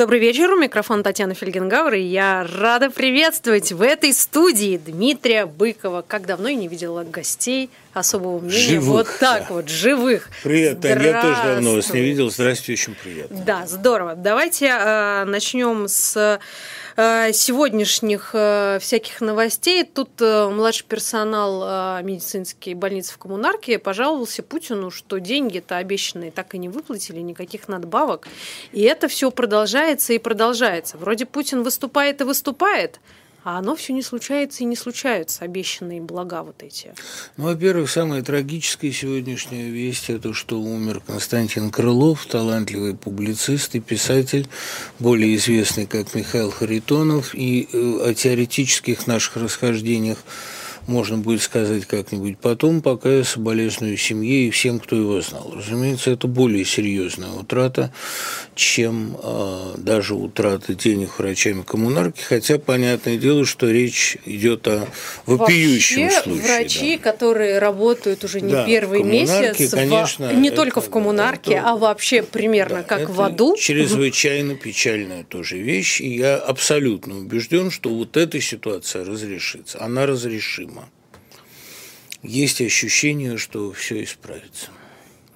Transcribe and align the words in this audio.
Добрый 0.00 0.18
вечер, 0.18 0.50
у 0.50 0.58
микрофона 0.58 1.02
Татьяна 1.02 1.34
Фельгенгауэр, 1.34 1.92
и 1.92 2.00
я 2.00 2.46
рада 2.58 2.88
приветствовать 2.88 3.70
в 3.70 3.82
этой 3.82 4.14
студии 4.14 4.80
Дмитрия 4.82 5.44
Быкова. 5.44 6.02
Как 6.08 6.24
давно 6.24 6.48
я 6.48 6.54
не 6.54 6.68
видела 6.68 7.04
гостей 7.04 7.68
особого 7.92 8.38
мнения. 8.38 8.80
Живых, 8.80 8.86
вот 8.86 9.18
так 9.20 9.48
да. 9.48 9.54
вот, 9.56 9.68
живых. 9.68 10.30
Привет, 10.42 10.80
Таня, 10.80 11.04
я 11.04 11.20
тоже 11.20 11.42
давно 11.44 11.74
вас 11.74 11.92
не 11.92 12.00
видел. 12.00 12.30
Здравствуйте, 12.30 12.80
очень 12.80 12.94
приятно. 12.94 13.42
Да, 13.44 13.66
здорово. 13.66 14.14
Давайте 14.14 14.68
э, 14.68 15.24
начнем 15.24 15.86
с 15.86 16.40
сегодняшних 17.32 18.30
э, 18.34 18.78
всяких 18.80 19.20
новостей. 19.20 19.84
Тут 19.84 20.10
э, 20.20 20.48
младший 20.48 20.86
персонал 20.86 21.62
э, 21.64 22.02
медицинской 22.02 22.74
больницы 22.74 23.14
в 23.14 23.18
Коммунарке 23.18 23.78
пожаловался 23.78 24.42
Путину, 24.42 24.90
что 24.90 25.18
деньги-то 25.18 25.76
обещанные 25.76 26.30
так 26.30 26.54
и 26.54 26.58
не 26.58 26.68
выплатили, 26.68 27.20
никаких 27.20 27.68
надбавок. 27.68 28.26
И 28.72 28.82
это 28.82 29.08
все 29.08 29.30
продолжается 29.30 30.12
и 30.12 30.18
продолжается. 30.18 30.98
Вроде 30.98 31.26
Путин 31.26 31.62
выступает 31.62 32.20
и 32.20 32.24
выступает, 32.24 33.00
а 33.44 33.58
оно 33.58 33.76
все 33.76 33.92
не 33.92 34.02
случается 34.02 34.62
и 34.62 34.66
не 34.66 34.76
случаются, 34.76 35.44
обещанные 35.44 36.00
блага 36.00 36.42
вот 36.42 36.62
эти. 36.62 36.94
Ну, 37.36 37.44
во-первых, 37.44 37.90
самая 37.90 38.22
трагическая 38.22 38.92
сегодняшняя 38.92 39.70
весть– 39.70 40.04
это 40.10 40.34
что 40.34 40.60
умер 40.60 41.02
Константин 41.06 41.70
Крылов, 41.70 42.26
талантливый 42.26 42.94
публицист 42.94 43.74
и 43.74 43.80
писатель, 43.80 44.48
более 44.98 45.34
известный 45.36 45.86
как 45.86 46.14
Михаил 46.14 46.50
Харитонов, 46.50 47.34
и 47.34 47.68
э, 47.72 48.10
о 48.10 48.14
теоретических 48.14 49.06
наших 49.06 49.36
расхождениях 49.36 50.18
можно 50.86 51.18
будет 51.18 51.42
сказать 51.42 51.84
как-нибудь 51.86 52.38
потом, 52.38 52.80
пока 52.82 53.08
я 53.10 53.24
соболезную 53.24 53.96
семье 53.96 54.48
и 54.48 54.50
всем, 54.50 54.80
кто 54.80 54.96
его 54.96 55.20
знал. 55.20 55.52
Разумеется, 55.56 56.10
это 56.10 56.26
более 56.26 56.64
серьезная 56.64 57.30
утрата, 57.30 57.92
чем 58.54 59.16
э, 59.22 59.74
даже 59.78 60.14
утрата 60.14 60.74
денег 60.74 61.18
врачами 61.18 61.62
коммунарки, 61.62 62.20
хотя 62.20 62.58
понятное 62.58 63.16
дело, 63.16 63.44
что 63.44 63.70
речь 63.70 64.16
идет 64.26 64.66
о 64.68 64.86
вопиющем 65.26 66.02
Вообще, 66.04 66.20
случае. 66.22 66.42
врачи, 66.42 66.96
да. 66.96 67.02
которые 67.12 67.58
работают 67.58 68.24
уже 68.24 68.40
не 68.40 68.52
Да, 68.52 68.64
первый 68.66 69.02
месяц, 69.02 69.70
конечно, 69.70 70.28
в, 70.28 70.34
не 70.34 70.48
это- 70.48 70.56
только 70.56 70.80
в 70.80 70.90
коммунарке, 70.90 71.54
это- 71.54 71.70
а 71.70 71.76
вообще 71.76 72.22
примерно 72.22 72.78
Да, 72.78 72.82
как 72.82 73.10
в 73.10 73.20
аду. 73.20 73.56
Чрезвычайно 73.56 74.56
печальная 74.56 75.24
тоже 75.24 75.58
вещь, 75.58 76.00
и 76.00 76.16
я 76.16 76.36
абсолютно 76.36 77.16
убежден, 77.18 77.70
что 77.70 77.90
вот 77.90 78.16
эта 78.16 78.40
ситуация 78.40 79.04
разрешится. 79.04 79.80
Она 79.80 80.06
разрешима. 80.06 80.79
Есть 82.22 82.60
ощущение, 82.60 83.38
что 83.38 83.72
все 83.72 84.02
исправится. 84.02 84.68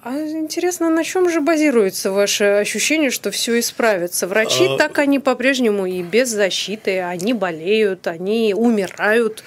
А 0.03 0.19
интересно, 0.19 0.91
на 0.91 1.03
чем 1.03 1.31
же 1.31 1.41
базируется 1.41 2.11
ваше 2.11 2.43
ощущение, 2.43 3.09
что 3.09 3.31
все 3.31 3.59
исправится? 3.59 4.27
Врачи 4.27 4.65
А- 4.65 4.77
так 4.77 4.99
они 4.99 5.17
по-прежнему 5.17 5.87
и 5.87 6.03
без 6.03 6.29
защиты, 6.29 6.99
они 6.99 7.33
болеют, 7.33 8.05
они 8.05 8.53
умирают. 8.55 9.43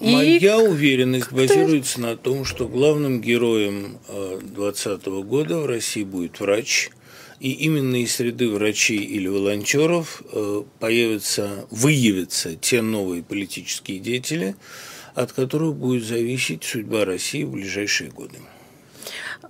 И 0.00 0.12
Моя 0.12 0.58
уверенность 0.58 1.30
базируется 1.30 2.00
на 2.00 2.16
том, 2.16 2.44
что 2.44 2.66
главным 2.66 3.20
героем 3.20 4.00
2020 4.08 5.22
года 5.22 5.58
в 5.58 5.66
России 5.66 6.02
будет 6.02 6.40
врач, 6.40 6.90
и 7.38 7.52
именно 7.52 8.02
из 8.02 8.16
среды 8.16 8.48
врачей 8.48 8.98
или 8.98 9.28
волонтеров 9.28 10.22
э, 10.32 10.62
появятся, 10.80 11.66
выявятся 11.70 12.56
те 12.56 12.82
новые 12.82 13.22
политические 13.22 14.00
деятели, 14.00 14.56
от 15.14 15.32
которых 15.32 15.74
будет 15.74 16.04
зависеть 16.04 16.64
судьба 16.64 17.04
России 17.04 17.44
в 17.44 17.50
ближайшие 17.50 18.10
годы. 18.10 18.38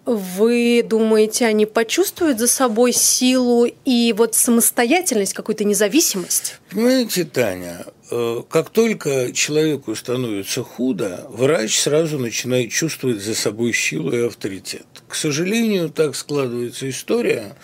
вы 0.05 0.85
думаете, 0.85 1.47
они 1.47 1.67
почувствуют 1.67 2.39
за 2.39 2.49
собой 2.49 2.93
силу 2.93 3.67
и 3.85 4.13
вот 4.17 4.35
самостоятельность, 4.35 5.33
какую-то 5.35 5.65
независимость? 5.65 6.59
Понимаете, 6.71 7.25
Таня, 7.25 7.85
э, 8.11 8.43
как 8.49 8.71
только 8.71 9.33
человеку 9.33 9.95
становится 9.95 10.65
худо, 10.65 11.27
врач 11.29 11.79
сразу 11.79 12.19
начинает 12.19 12.73
чувствовать 12.73 13.23
за 13.23 13.35
собой 13.35 13.73
силу 13.73 14.13
и 14.13 14.27
авторитет. 14.27 14.87
К 15.07 15.15
сожалению, 15.15 15.89
так 15.91 16.17
складывается 16.17 16.91
история, 16.91 17.57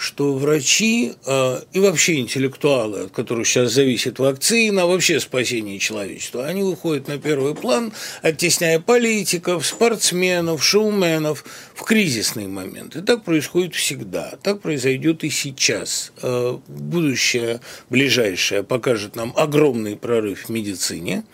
что 0.00 0.34
врачи 0.34 1.12
э, 1.26 1.60
и 1.72 1.78
вообще 1.78 2.20
интеллектуалы, 2.20 3.00
от 3.00 3.10
которых 3.10 3.46
сейчас 3.46 3.72
зависит 3.72 4.18
вакцина, 4.18 4.86
вообще 4.86 5.20
спасение 5.20 5.78
человечества, 5.78 6.46
они 6.46 6.62
выходят 6.62 7.06
на 7.06 7.18
первый 7.18 7.54
план, 7.54 7.92
оттесняя 8.22 8.80
политиков, 8.80 9.66
спортсменов, 9.66 10.64
шоуменов 10.64 11.44
в 11.74 11.82
кризисный 11.82 12.46
момент. 12.46 12.96
И 12.96 13.02
так 13.02 13.24
происходит 13.24 13.74
всегда. 13.74 14.38
Так 14.42 14.62
произойдет 14.62 15.22
и 15.22 15.28
сейчас. 15.28 16.12
Э, 16.22 16.56
будущее 16.66 17.60
ближайшее 17.90 18.62
покажет 18.62 19.16
нам 19.16 19.34
огромный 19.36 19.96
прорыв 19.96 20.46
в 20.46 20.48
медицине, 20.48 21.24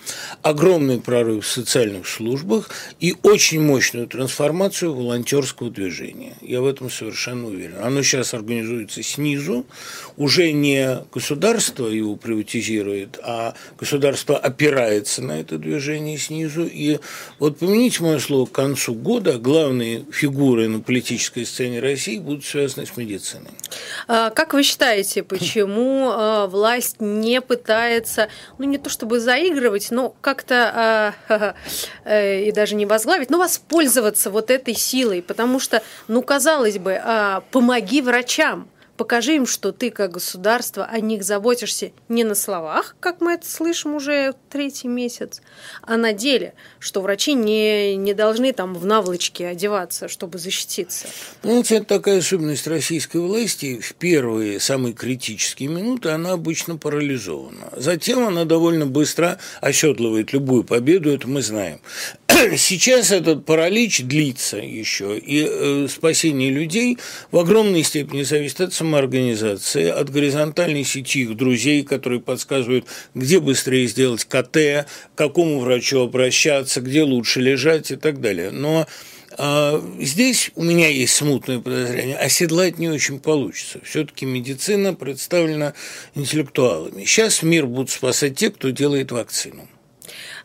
огромный 0.43 1.00
прорыв 1.00 1.44
в 1.44 1.48
социальных 1.48 2.09
службах 2.09 2.71
и 2.98 3.15
очень 3.22 3.60
мощную 3.60 4.09
трансформацию 4.09 4.93
волонтерского 4.93 5.71
движения. 5.71 6.34
Я 6.43 6.60
в 6.62 6.66
этом 6.66 6.91
совершенно 6.91 7.47
уверен. 7.47 7.77
Оно 7.81 8.03
сейчас 8.03 8.34
организуется 8.56 9.03
снизу, 9.03 9.67
уже 10.17 10.53
не 10.53 11.05
государство 11.12 11.87
его 11.87 12.17
приватизирует, 12.17 13.19
а 13.22 13.55
государство 13.78 14.37
опирается 14.37 15.22
на 15.22 15.41
это 15.41 15.59
движение 15.59 16.19
снизу. 16.19 16.66
И 16.66 16.99
вот 17.39 17.59
помяните 17.59 18.03
мое 18.03 18.19
слово, 18.19 18.47
к 18.47 18.53
концу 18.53 18.95
года 18.95 19.39
главные 19.39 20.05
фигуры 20.11 20.69
на 20.69 20.81
политической 20.81 21.45
сцене 21.45 21.81
России 21.81 22.19
будут 22.19 22.45
связаны 22.45 22.87
с 22.87 22.97
медициной. 22.97 23.50
А, 24.09 24.31
Как 24.31 24.55
вы 24.55 24.62
считаете, 24.62 25.22
почему 25.22 26.11
а, 26.11 26.47
власть 26.47 26.97
не 27.00 27.41
пытается, 27.41 28.28
ну 28.59 28.65
не 28.65 28.78
то 28.78 28.89
чтобы 28.91 29.21
заигрывать, 29.21 29.91
но 29.91 30.15
как-то 30.21 31.15
а, 31.28 31.55
э, 32.05 32.45
и 32.45 32.53
даже 32.53 32.75
не 32.75 32.87
возглавить, 32.87 33.31
но 33.31 33.39
воспользоваться 33.39 34.31
вот 34.31 34.50
этой 34.50 34.75
силой? 34.75 35.22
Потому 35.22 35.61
что, 35.61 35.83
ну 36.09 36.22
казалось 36.22 36.78
бы, 36.78 37.00
помоги 37.50 38.00
врачам, 38.00 38.46
Jam. 38.47 38.75
Покажи 38.97 39.37
им, 39.37 39.47
что 39.47 39.73
ты 39.73 39.91
как 39.91 40.12
государство 40.12 40.84
о 40.84 41.01
них 41.01 41.23
заботишься 41.23 41.93
не 42.09 42.25
на 42.25 42.34
словах, 42.34 42.97
как 43.01 43.21
мы 43.21 43.34
это 43.34 43.49
слышим 43.49 43.95
уже 43.95 44.34
третий 44.51 44.89
месяц, 44.89 45.43
а 45.83 45.97
на 45.97 46.12
деле, 46.12 46.55
что 46.79 47.01
врачи 47.01 47.34
не, 47.34 47.97
не 47.97 48.15
должны 48.15 48.53
там 48.53 48.75
в 48.75 48.87
наволочке 48.87 49.49
одеваться, 49.49 50.09
чтобы 50.09 50.39
защититься. 50.39 51.07
Понимаете, 51.43 51.77
это 51.77 51.87
такая 51.87 52.19
особенность 52.19 52.67
российской 52.67 53.19
власти. 53.19 53.81
В 53.81 53.95
первые, 53.95 54.61
самые 54.61 54.95
критические 54.95 55.69
минуты 55.69 56.11
она 56.11 56.33
обычно 56.33 56.77
парализована. 56.77 57.69
Затем 57.77 58.27
она 58.27 58.45
довольно 58.45 58.87
быстро 58.87 59.39
оседлывает 59.61 60.33
любую 60.33 60.65
победу, 60.65 61.11
это 61.11 61.28
мы 61.28 61.43
знаем. 61.43 61.81
Сейчас 62.57 63.11
этот 63.11 63.45
паралич 63.45 64.03
длится 64.03 64.59
еще, 64.59 65.19
и 65.19 65.47
э, 65.49 65.89
спасение 65.89 66.51
людей 66.51 66.99
в 67.31 67.39
огромной 67.39 67.83
степени 67.83 68.23
зависит 68.23 68.61
от 68.61 68.75
самоорганизации, 68.86 69.88
от 69.88 70.10
горизонтальной 70.10 70.84
сети 70.84 71.22
их 71.22 71.36
друзей, 71.36 71.82
которые 71.82 72.20
подсказывают, 72.20 72.86
где 73.14 73.41
быстрее 73.41 73.86
сделать 73.86 74.24
КТ, 74.24 74.56
к 74.56 74.86
какому 75.16 75.60
врачу 75.60 76.00
обращаться, 76.00 76.80
где 76.80 77.02
лучше 77.02 77.41
лежать 77.41 77.91
и 77.91 77.97
так 77.97 78.20
далее. 78.20 78.50
Но 78.50 78.86
а, 79.38 79.82
Здесь 79.98 80.50
у 80.54 80.62
меня 80.62 80.88
есть 80.88 81.14
смутное 81.14 81.58
подозрение, 81.58 82.16
оседлать 82.16 82.78
не 82.78 82.88
очень 82.88 83.19
получится. 83.19 83.80
Все-таки 83.82 84.24
медицина 84.24 84.94
представлена 84.94 85.74
интеллектуалами. 86.14 87.04
Сейчас 87.04 87.42
мир 87.42 87.66
будут 87.66 87.91
спасать 87.91 88.36
те, 88.36 88.50
кто 88.50 88.70
делает 88.70 89.10
вакцину. 89.10 89.68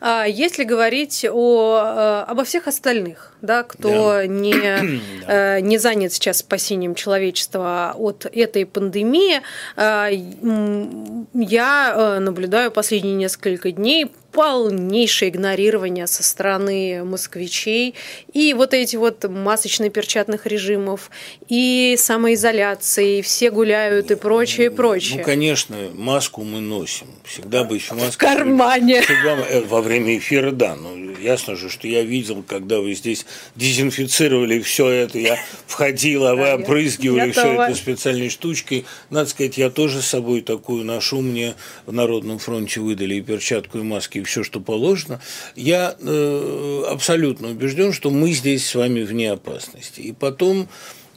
А 0.03 0.25
Если 0.25 0.63
говорить 0.63 1.25
о, 1.31 1.79
э, 2.25 2.31
обо 2.31 2.43
всех 2.43 2.67
остальных, 2.67 3.33
да, 3.43 3.61
кто 3.61 4.13
Да. 4.13 4.25
не, 4.27 4.53
э, 5.27 5.59
не 5.59 5.77
занят 5.77 6.11
сейчас 6.11 6.39
спасением 6.39 6.95
человечества 6.95 7.93
от 7.95 8.25
этой 8.25 8.65
пандемии, 8.65 9.41
м, 9.77 11.27
я 11.35 11.93
э, 11.95 12.19
наблюдаю 12.19 12.71
последние 12.71 13.13
несколько 13.13 13.71
дней 13.71 14.11
полнейшее 14.31 15.29
игнорирование 15.29 16.07
со 16.07 16.23
стороны 16.23 17.03
москвичей 17.03 17.95
и 18.33 18.53
вот 18.53 18.73
эти 18.73 18.95
вот 18.95 19.23
масочно-перчатных 19.23 20.45
режимов 20.45 21.11
и 21.47 21.95
самоизоляции, 21.97 23.19
и 23.19 23.21
все 23.21 23.51
гуляют 23.51 24.11
и 24.11 24.15
прочее, 24.15 24.67
и 24.67 24.69
прочее. 24.69 25.19
Ну, 25.19 25.23
конечно, 25.23 25.77
маску 25.93 26.43
мы 26.43 26.61
носим. 26.61 27.07
Всегда 27.23 27.63
быть 27.63 27.83
в 27.83 27.91
маске. 27.91 28.11
В 28.11 28.17
кармане. 28.17 29.01
Всегда, 29.01 29.37
э, 29.49 29.61
во 29.61 29.81
время 29.81 30.17
эфира, 30.17 30.51
да. 30.51 30.75
Ну, 30.75 30.95
ясно 31.21 31.55
же, 31.55 31.69
что 31.69 31.87
я 31.87 32.03
видел, 32.03 32.43
когда 32.43 32.79
вы 32.79 32.93
здесь 32.93 33.25
дезинфицировали 33.55 34.59
все 34.59 34.89
это, 34.89 35.19
я 35.19 35.37
входил, 35.67 36.27
а 36.27 36.35
вы 36.35 36.53
опрыскивали 36.53 37.31
все 37.31 37.53
это 37.53 37.75
специальной 37.75 38.29
штучкой. 38.29 38.85
Надо 39.09 39.29
сказать, 39.29 39.57
я 39.57 39.69
тоже 39.69 40.01
с 40.01 40.07
собой 40.07 40.41
такую 40.41 40.83
ношу. 40.85 41.21
Мне 41.21 41.55
в 41.85 41.93
Народном 41.93 42.39
фронте 42.39 42.79
выдали 42.79 43.15
и 43.15 43.21
перчатку, 43.21 43.79
и 43.79 43.83
маски, 43.83 44.19
и 44.19 44.23
все, 44.23 44.43
что 44.43 44.59
положено. 44.59 45.21
Я 45.55 45.95
э, 45.99 46.83
абсолютно 46.89 47.49
убежден, 47.49 47.93
что 47.93 48.09
мы 48.09 48.31
здесь 48.31 48.67
с 48.67 48.75
вами 48.75 49.01
вне 49.03 49.31
опасности. 49.31 50.01
И 50.01 50.11
потом 50.11 50.67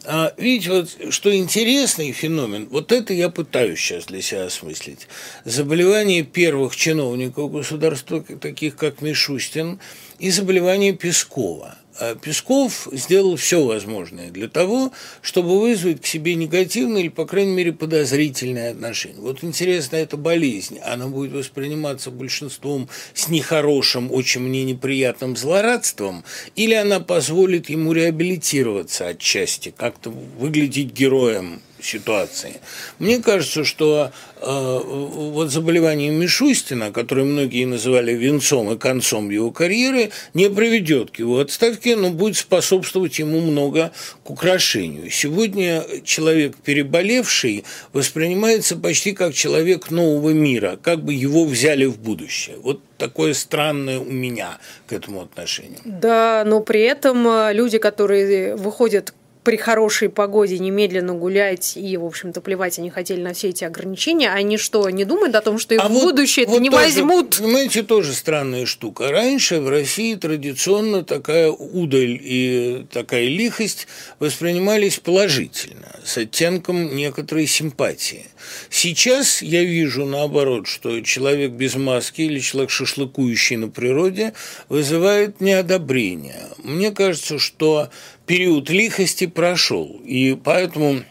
А, 0.07 0.35
видите, 0.37 0.71
вот 0.71 1.15
что 1.15 1.35
интересный 1.35 2.13
феномен, 2.13 2.69
вот 2.71 2.93
это 2.93 3.15
я 3.15 3.31
пытаюсь 3.31 3.81
сейчас 3.81 4.07
для 4.07 4.21
себя 4.21 4.45
осмыслить. 4.45 5.09
Заболевание 5.45 6.23
первых 6.23 6.77
чиновников 6.77 7.51
государства, 7.51 8.23
таких 8.23 8.77
как 8.77 9.01
Мишустин, 9.01 9.81
и 10.19 10.31
заболевание 10.31 10.93
Пескова– 10.93 11.79
Песков 12.23 12.89
сделал 12.93 13.37
все 13.37 13.65
возможное 13.65 14.31
для 14.31 14.49
того, 14.49 14.93
чтобы 15.23 15.61
вызвать 15.61 16.03
к 16.03 16.07
себе 16.07 16.35
негативное 16.35 17.03
или, 17.03 17.09
по 17.09 17.25
крайней 17.25 17.53
мере, 17.53 17.73
подозрительное 17.73 18.73
отношение. 18.73 19.21
Вот 19.21 19.45
интересно, 19.45 19.97
эта 19.97 20.17
болезнь, 20.17 20.79
она 20.81 21.07
будет 21.07 21.33
восприниматься 21.33 22.11
большинством 22.11 22.89
с 23.15 23.29
нехорошим, 23.29 24.11
очень 24.13 24.41
мне 24.41 24.65
неприятным 24.65 25.37
злорадством, 25.37 26.25
или 26.57 26.75
она 26.75 27.01
позволит 27.01 27.69
ему 27.71 27.93
реабилитироваться 27.93 29.09
отчасти, 29.09 29.73
как-то 29.77 30.11
выглядеть 30.11 30.93
героем 30.93 31.61
ситуации. 31.85 32.61
Мне 32.99 33.21
кажется, 33.21 33.65
что 33.65 34.11
э, 34.41 34.81
вот 34.85 35.51
заболевание 35.51 36.11
Мишустина, 36.11 36.91
которое 36.91 37.25
многие 37.25 37.65
называли 37.67 38.13
венцом 38.13 38.73
и 38.73 38.79
концом 38.79 39.31
его 39.31 39.51
карьеры, 39.51 40.11
не 40.33 40.49
приведет 40.51 41.11
к 41.11 41.19
его 41.19 41.41
отставке, 41.41 41.97
но 41.97 42.11
будет 42.11 42.37
способствовать 42.37 43.19
ему 43.19 43.41
много 43.41 43.93
к 44.23 44.31
украшению. 44.31 45.11
Сегодня 45.11 45.85
человек, 46.05 46.57
переболевший, 46.57 47.65
воспринимается 47.93 48.77
почти 48.77 49.13
как 49.13 49.35
человек 49.35 49.91
нового 49.91 50.31
мира, 50.31 50.79
как 50.83 51.05
бы 51.05 51.13
его 51.13 51.45
взяли 51.45 51.85
в 51.85 51.99
будущее. 51.99 52.57
Вот 52.63 52.81
такое 52.99 53.35
странное 53.35 53.99
у 53.99 54.05
меня 54.05 54.59
к 54.87 54.93
этому 54.93 55.21
отношению. 55.21 55.81
Да, 55.85 56.45
но 56.47 56.61
при 56.61 56.81
этом 56.83 57.27
э, 57.29 57.53
люди, 57.53 57.79
которые 57.79 58.57
выходят 58.57 59.13
при 59.45 59.57
хорошей 59.57 60.09
погоде 60.09 60.59
немедленно 60.59 61.13
гулять 61.13 61.77
и, 61.77 61.97
в 61.99 62.05
общем-то, 62.05 62.41
плевать 62.41 62.79
они 62.79 62.91
хотели 62.91 63.21
на 63.21 63.35
все 63.35 63.51
эти 63.51 63.63
ограничения, 63.63 64.31
они 64.31 64.57
что, 64.57 64.89
не 64.89 65.05
думают 65.05 65.37
о 65.37 65.43
том, 65.43 65.59
что 65.59 65.75
их 65.75 65.83
а 65.83 65.89
в 65.89 65.93
вот, 65.93 66.03
будущее 66.03 66.47
вот 66.47 66.61
не 66.61 66.71
тоже, 66.71 66.83
возьмут? 66.83 67.37
Понимаете, 67.37 67.83
тоже 67.83 68.15
странная 68.15 68.65
штука. 68.65 69.11
Раньше 69.11 69.61
в 69.61 69.69
России 69.69 70.15
традиционно 70.15 71.05
такая 71.05 71.51
удаль 71.51 72.19
и 72.21 72.87
такая 72.91 73.29
лихость 73.29 73.87
воспринимались 74.19 74.99
положительно, 74.99 75.95
с 76.03 76.17
оттенком 76.17 76.97
некоторой 76.97 77.47
симпатии. 77.47 78.27
Сейчас 78.71 79.43
я 79.43 79.63
вижу, 79.63 80.07
наоборот, 80.07 80.67
что 80.67 81.01
человек 81.01 81.53
без 81.53 81.75
маски 81.75 82.23
или 82.23 82.39
человек 82.39 82.71
шашлыкующий 82.71 83.57
на 83.57 83.69
природе 83.69 84.33
вызывает 84.69 85.41
неодобрение. 85.41 86.49
Мне 86.63 86.91
кажется, 86.91 87.39
что 87.39 87.91
период 88.27 88.71
лихости 88.71 89.27
прошел, 89.27 90.01
и 90.05 90.35
поэтому 90.35 91.03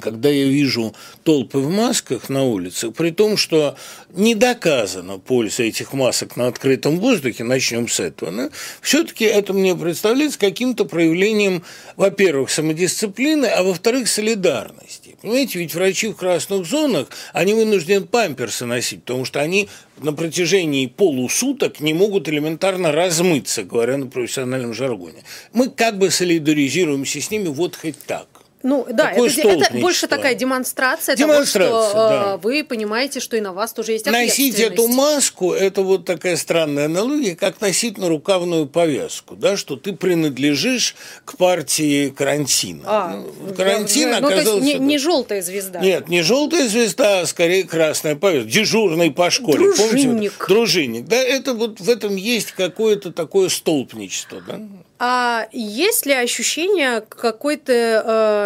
когда 0.00 0.28
я 0.28 0.44
вижу 0.44 0.94
толпы 1.22 1.58
в 1.58 1.70
масках 1.70 2.28
на 2.28 2.44
улицах, 2.44 2.94
при 2.94 3.10
том, 3.10 3.36
что 3.36 3.76
не 4.12 4.34
доказана 4.34 5.18
польза 5.18 5.62
этих 5.62 5.92
масок 5.92 6.36
на 6.36 6.48
открытом 6.48 6.98
воздухе, 6.98 7.44
начнем 7.44 7.88
с 7.88 8.00
этого, 8.00 8.30
да, 8.30 8.50
все-таки 8.80 9.24
это 9.24 9.52
мне 9.52 9.74
представляется 9.74 10.38
каким-то 10.38 10.84
проявлением, 10.84 11.62
во-первых, 11.96 12.50
самодисциплины, 12.50 13.46
а 13.46 13.62
во-вторых, 13.62 14.08
солидарности. 14.08 15.05
Понимаете, 15.26 15.58
ведь 15.58 15.74
врачи 15.74 16.06
в 16.06 16.14
красных 16.14 16.64
зонах, 16.66 17.08
они 17.32 17.52
вынуждены 17.52 18.06
памперсы 18.06 18.64
носить, 18.64 19.02
потому 19.02 19.24
что 19.24 19.40
они 19.40 19.68
на 19.98 20.12
протяжении 20.12 20.86
полусуток 20.86 21.80
не 21.80 21.94
могут 21.94 22.28
элементарно 22.28 22.92
размыться, 22.92 23.64
говоря 23.64 23.96
на 23.96 24.06
профессиональном 24.06 24.72
жаргоне. 24.72 25.24
Мы 25.52 25.68
как 25.68 25.98
бы 25.98 26.12
солидаризируемся 26.12 27.20
с 27.20 27.28
ними 27.32 27.48
вот 27.48 27.74
хоть 27.74 27.98
так. 28.06 28.28
Ну 28.66 28.84
да, 28.92 29.12
это, 29.12 29.24
это 29.24 29.78
больше 29.78 30.08
такая 30.08 30.34
демонстрация, 30.34 31.14
демонстрация 31.14 31.68
того, 31.68 31.88
что 31.88 31.94
да. 31.94 32.34
Э, 32.34 32.36
вы 32.38 32.64
понимаете, 32.64 33.20
что 33.20 33.36
и 33.36 33.40
на 33.40 33.52
вас 33.52 33.72
тоже 33.72 33.92
есть 33.92 34.06
Носить 34.06 34.58
эту 34.58 34.88
маску– 34.88 35.52
это 35.54 35.82
вот 35.82 36.04
такая 36.04 36.36
странная 36.36 36.86
аналогия, 36.86 37.36
как 37.36 37.60
носить 37.60 37.96
на 37.96 38.08
рукавную 38.08 38.66
повязку, 38.66 39.36
да, 39.36 39.56
что 39.56 39.76
ты 39.76 39.92
принадлежишь 39.92 40.96
к 41.24 41.36
партии 41.36 42.08
карантина. 42.08 42.82
А, 42.86 43.24
ну, 43.40 43.54
карантин 43.54 44.10
да, 44.10 44.16
оказался… 44.16 44.54
Ну, 44.54 44.60
то 44.60 44.66
есть 44.66 44.80
не, 44.80 44.84
не 44.84 44.98
желтая 44.98 45.42
звезда. 45.42 45.78
Нет, 45.78 46.08
не 46.08 46.22
желтая 46.22 46.66
звезда, 46.66 47.20
а 47.20 47.26
скорее 47.26 47.62
красная 47.62 48.16
повязка. 48.16 48.50
Дежурный 48.50 49.12
по 49.12 49.30
школе. 49.30 49.58
Дружинник. 49.58 50.08
Помните? 50.08 50.32
Дружинник. 50.48 51.06
Да, 51.06 51.16
это 51.16 51.54
вот 51.54 51.78
в 51.78 51.88
этом 51.88 52.16
есть 52.16 52.50
какое-то 52.50 53.12
такое 53.12 53.48
столпничество. 53.48 54.42
Да? 54.44 54.60
А 54.98 55.48
есть 55.52 56.06
ли 56.06 56.14
ощущение 56.14 57.02
какой-то 57.02 57.72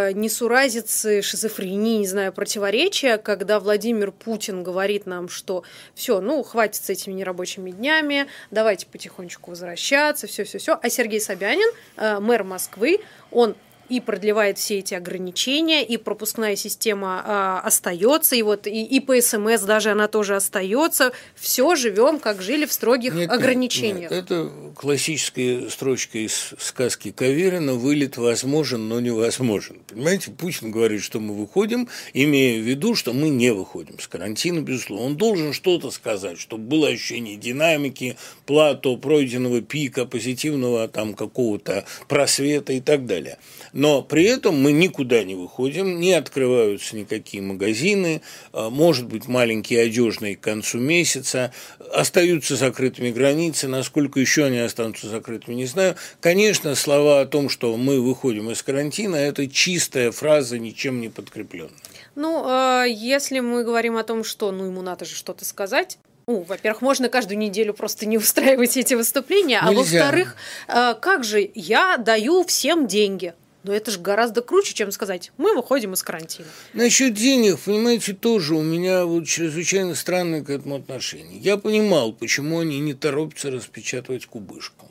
э, 0.09 0.13
несуразицы, 0.15 1.23
шизофрении, 1.23 1.99
не 1.99 2.07
знаю, 2.09 2.33
противоречия, 2.33 3.19
когда 3.19 3.61
Владимир 3.61 4.11
Путин 4.11 4.65
говорит 4.65 5.07
нам, 5.07 5.29
что 5.29 5.63
все, 5.95 6.21
ну, 6.21 6.43
хватит 6.43 6.83
с 6.83 6.91
этими 6.91 7.13
нерабочими 7.13 7.71
днями, 7.71 8.27
давайте 8.51 8.87
потихонечку 8.87 9.51
возвращаться, 9.51 10.27
все-все-все. 10.27 10.77
А 10.83 10.91
Сергей 10.91 11.21
Собянин, 11.21 11.71
э, 11.97 12.19
мэр 12.19 12.43
Москвы, 12.43 13.01
он 13.31 13.55
и 13.91 14.01
продлевает 14.01 14.57
все 14.57 14.79
эти 14.79 14.95
ограничения, 14.95 15.85
и 15.85 15.97
пропускная 15.97 16.55
система 16.55 17.23
а, 17.27 17.61
остается, 17.65 18.37
и 18.37 18.43
вот 18.43 18.67
и, 18.69 18.85
и 18.85 19.01
по 19.01 19.21
СМС 19.21 19.63
даже 19.63 19.91
она 19.91 20.07
тоже 20.07 20.37
остается. 20.37 21.13
Все 21.35 21.75
живем, 21.75 22.21
как 22.21 22.41
жили 22.41 22.67
в 22.67 22.73
строгих 22.73 23.15
нет, 23.15 23.31
ограничениях. 23.31 24.13
Нет, 24.13 24.25
это 24.25 24.51
классическая 24.77 25.69
строчка 25.69 26.19
из 26.19 26.55
сказки 26.59 27.11
Каверина 27.11 27.75
«Вылет 27.75 28.17
возможен, 28.17 28.89
но 28.89 29.01
невозможен». 29.01 29.81
Понимаете, 29.89 30.31
Путин 30.31 30.71
говорит, 30.71 31.03
что 31.03 31.19
мы 31.19 31.35
выходим, 31.35 31.89
имея 32.15 32.61
в 32.61 32.65
виду, 32.65 32.95
что 32.95 33.13
мы 33.13 33.29
не 33.29 33.53
выходим 33.53 33.99
с 33.99 34.07
карантина, 34.07 34.61
безусловно. 34.61 35.07
Он 35.07 35.17
должен 35.17 35.53
что-то 35.53 35.91
сказать, 35.91 36.39
чтобы 36.39 36.63
было 36.63 36.89
ощущение 36.89 37.37
динамики, 37.37 38.17
плато, 38.47 38.97
пройденного 38.97 39.63
пика, 39.63 40.07
позитивного 40.07 40.87
там 40.87 41.15
какого-то 41.15 41.85
просвета 42.07 42.73
и 42.73 42.81
так 42.81 43.07
далее 43.07 43.39
но 43.81 44.03
при 44.03 44.25
этом 44.25 44.61
мы 44.61 44.73
никуда 44.73 45.25
не 45.25 45.35
выходим, 45.35 46.01
не 46.01 46.13
открываются 46.13 46.97
никакие 46.97 47.43
магазины, 47.43 48.21
а, 48.53 48.69
может 48.69 49.07
быть, 49.07 49.27
маленькие 49.27 49.81
одежные 49.81 50.37
к 50.37 50.41
концу 50.41 50.77
месяца, 50.77 51.51
остаются 51.91 52.57
закрытыми 52.57 53.11
границы, 53.11 53.69
насколько 53.69 54.21
еще 54.21 54.45
они 54.45 54.59
останутся 54.59 55.09
закрытыми, 55.09 55.55
не 55.55 55.65
знаю. 55.65 55.97
Конечно, 56.21 56.75
слова 56.75 57.23
о 57.23 57.27
том, 57.27 57.49
что 57.49 57.75
мы 57.79 58.03
выходим 58.03 58.51
из 58.51 58.63
карантина, 58.63 59.17
это 59.17 59.49
чистая 59.49 60.13
фраза, 60.13 60.59
ничем 60.59 61.01
не 61.01 61.09
подкрепленная. 61.09 61.73
Ну, 62.17 62.43
а, 62.45 62.85
если 62.85 63.41
мы 63.41 63.65
говорим 63.65 63.97
о 63.97 64.03
том, 64.03 64.25
что 64.25 64.53
ну, 64.53 64.67
ему 64.67 64.83
надо 64.83 65.07
же 65.07 65.15
что-то 65.15 65.47
сказать, 65.47 65.97
ну, 66.27 66.43
во-первых, 66.43 66.83
можно 66.83 67.09
каждую 67.09 67.39
неделю 67.39 67.73
просто 67.73 68.05
не 68.05 68.19
устраивать 68.19 68.77
эти 68.77 68.93
выступления, 68.93 69.59
а 69.59 69.73
Нельзя. 69.73 70.03
а 70.03 70.05
во-вторых, 70.05 70.37
как 70.67 71.25
же 71.25 71.51
я 71.55 71.97
даю 71.97 72.45
всем 72.45 72.87
деньги? 72.87 73.33
Но 73.63 73.73
это 73.73 73.91
же 73.91 73.99
гораздо 73.99 74.43
круче, 74.43 74.75
чем 74.75 74.91
сказать, 74.91 75.33
мы 75.37 75.55
выходим 75.55 75.93
из 75.93 76.03
карантина. 76.03 76.49
Насчет 76.73 77.15
денег, 77.15 77.59
понимаете, 77.61 78.15
тоже 78.15 78.55
у 78.55 78.63
меня 78.63 79.05
вот 79.05 79.27
чрезвычайно 79.27 79.95
странное 79.95 80.43
к 80.43 80.51
этому 80.51 80.77
отношение. 80.77 81.39
Я 81.39 81.57
понимал, 81.57 82.13
почему 82.13 82.61
они 82.61 82.81
не 82.81 82.95
торопятся 82.95 83.51
распечатывать 83.51 84.27
кубышку. 84.27 84.90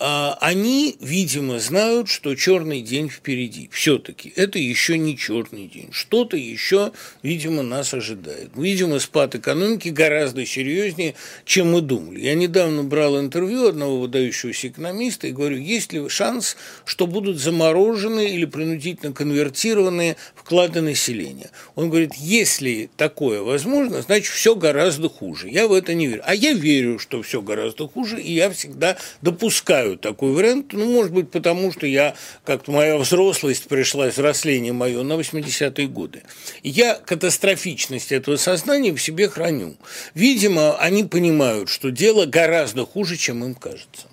А, 0.00 0.36
они, 0.40 0.96
видимо, 1.00 1.58
знают, 1.58 2.08
что 2.08 2.34
черный 2.34 2.82
день 2.82 3.08
впереди. 3.08 3.68
Все-таки 3.72 4.32
это 4.34 4.58
еще 4.58 4.98
не 4.98 5.16
черный 5.16 5.68
день. 5.68 5.88
Что-то 5.92 6.36
еще, 6.36 6.92
видимо, 7.22 7.62
нас 7.62 7.94
ожидает. 7.94 8.50
Видимо, 8.56 8.98
спад 8.98 9.34
экономики 9.34 9.88
гораздо 9.88 10.44
серьезнее, 10.46 11.14
чем 11.44 11.72
мы 11.72 11.80
думали. 11.80 12.20
Я 12.20 12.34
недавно 12.34 12.82
брал 12.82 13.20
интервью 13.20 13.68
одного 13.68 14.00
выдающегося 14.00 14.68
экономиста 14.68 15.28
и 15.28 15.32
говорю, 15.32 15.58
есть 15.58 15.92
ли 15.92 16.08
шанс, 16.08 16.56
что 16.84 17.06
будут 17.06 17.38
заморожены 17.38 18.30
или 18.34 18.44
принудительно 18.44 19.12
конвертированы 19.12 20.16
вклады 20.34 20.80
населения. 20.80 21.50
Он 21.74 21.88
говорит, 21.88 22.14
если 22.14 22.90
такое 22.96 23.42
возможно, 23.42 24.02
значит, 24.02 24.32
все 24.32 24.54
гораздо 24.54 25.08
хуже. 25.08 25.48
Я 25.48 25.68
в 25.68 25.72
это 25.72 25.94
не 25.94 26.06
верю. 26.06 26.22
А 26.24 26.34
я 26.34 26.52
верю, 26.52 26.98
что 26.98 27.22
все 27.22 27.40
гораздо 27.42 27.88
хуже, 27.88 28.20
и 28.20 28.32
я 28.32 28.50
всегда 28.50 28.96
допускаю 29.22 29.83
допускаю 29.84 29.98
такой 29.98 30.32
вариант, 30.32 30.72
ну, 30.72 30.86
может 30.86 31.12
быть, 31.12 31.30
потому 31.30 31.72
что 31.72 31.86
я, 31.86 32.14
как-то 32.44 32.72
моя 32.72 32.96
взрослость 32.96 33.68
пришла, 33.68 34.06
взросление 34.06 34.72
мое 34.72 35.02
на 35.02 35.14
80-е 35.14 35.86
годы. 35.88 36.22
Я 36.62 36.94
катастрофичность 36.94 38.12
этого 38.12 38.36
сознания 38.36 38.92
в 38.92 39.02
себе 39.02 39.28
храню. 39.28 39.76
Видимо, 40.14 40.76
они 40.78 41.04
понимают, 41.04 41.68
что 41.68 41.90
дело 41.90 42.26
гораздо 42.26 42.86
хуже, 42.86 43.16
чем 43.16 43.44
им 43.44 43.54
кажется. 43.54 44.08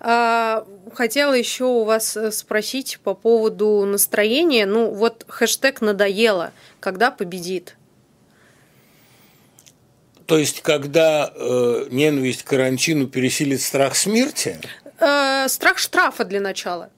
А, 0.00 0.66
хотела 0.92 1.32
еще 1.32 1.64
у 1.64 1.84
вас 1.84 2.16
э, 2.16 2.30
спросить 2.30 2.98
по 3.02 3.14
поводу 3.14 3.86
настроения. 3.86 4.66
Ну, 4.66 4.90
вот 4.90 5.24
хэштег 5.28 5.80
«надоело», 5.80 6.52
когда 6.80 7.10
победит? 7.10 7.76
То 10.26 10.38
есть, 10.38 10.62
когда 10.62 11.30
э, 11.34 11.86
ненависть 11.90 12.44
к 12.44 12.48
карантину 12.48 13.06
пересилит 13.06 13.60
страх 13.60 13.94
смерти? 13.94 14.58
Э, 15.04 15.48
страх 15.48 15.78
штрафа 15.78 16.24
для 16.24 16.40
начала. 16.40 16.90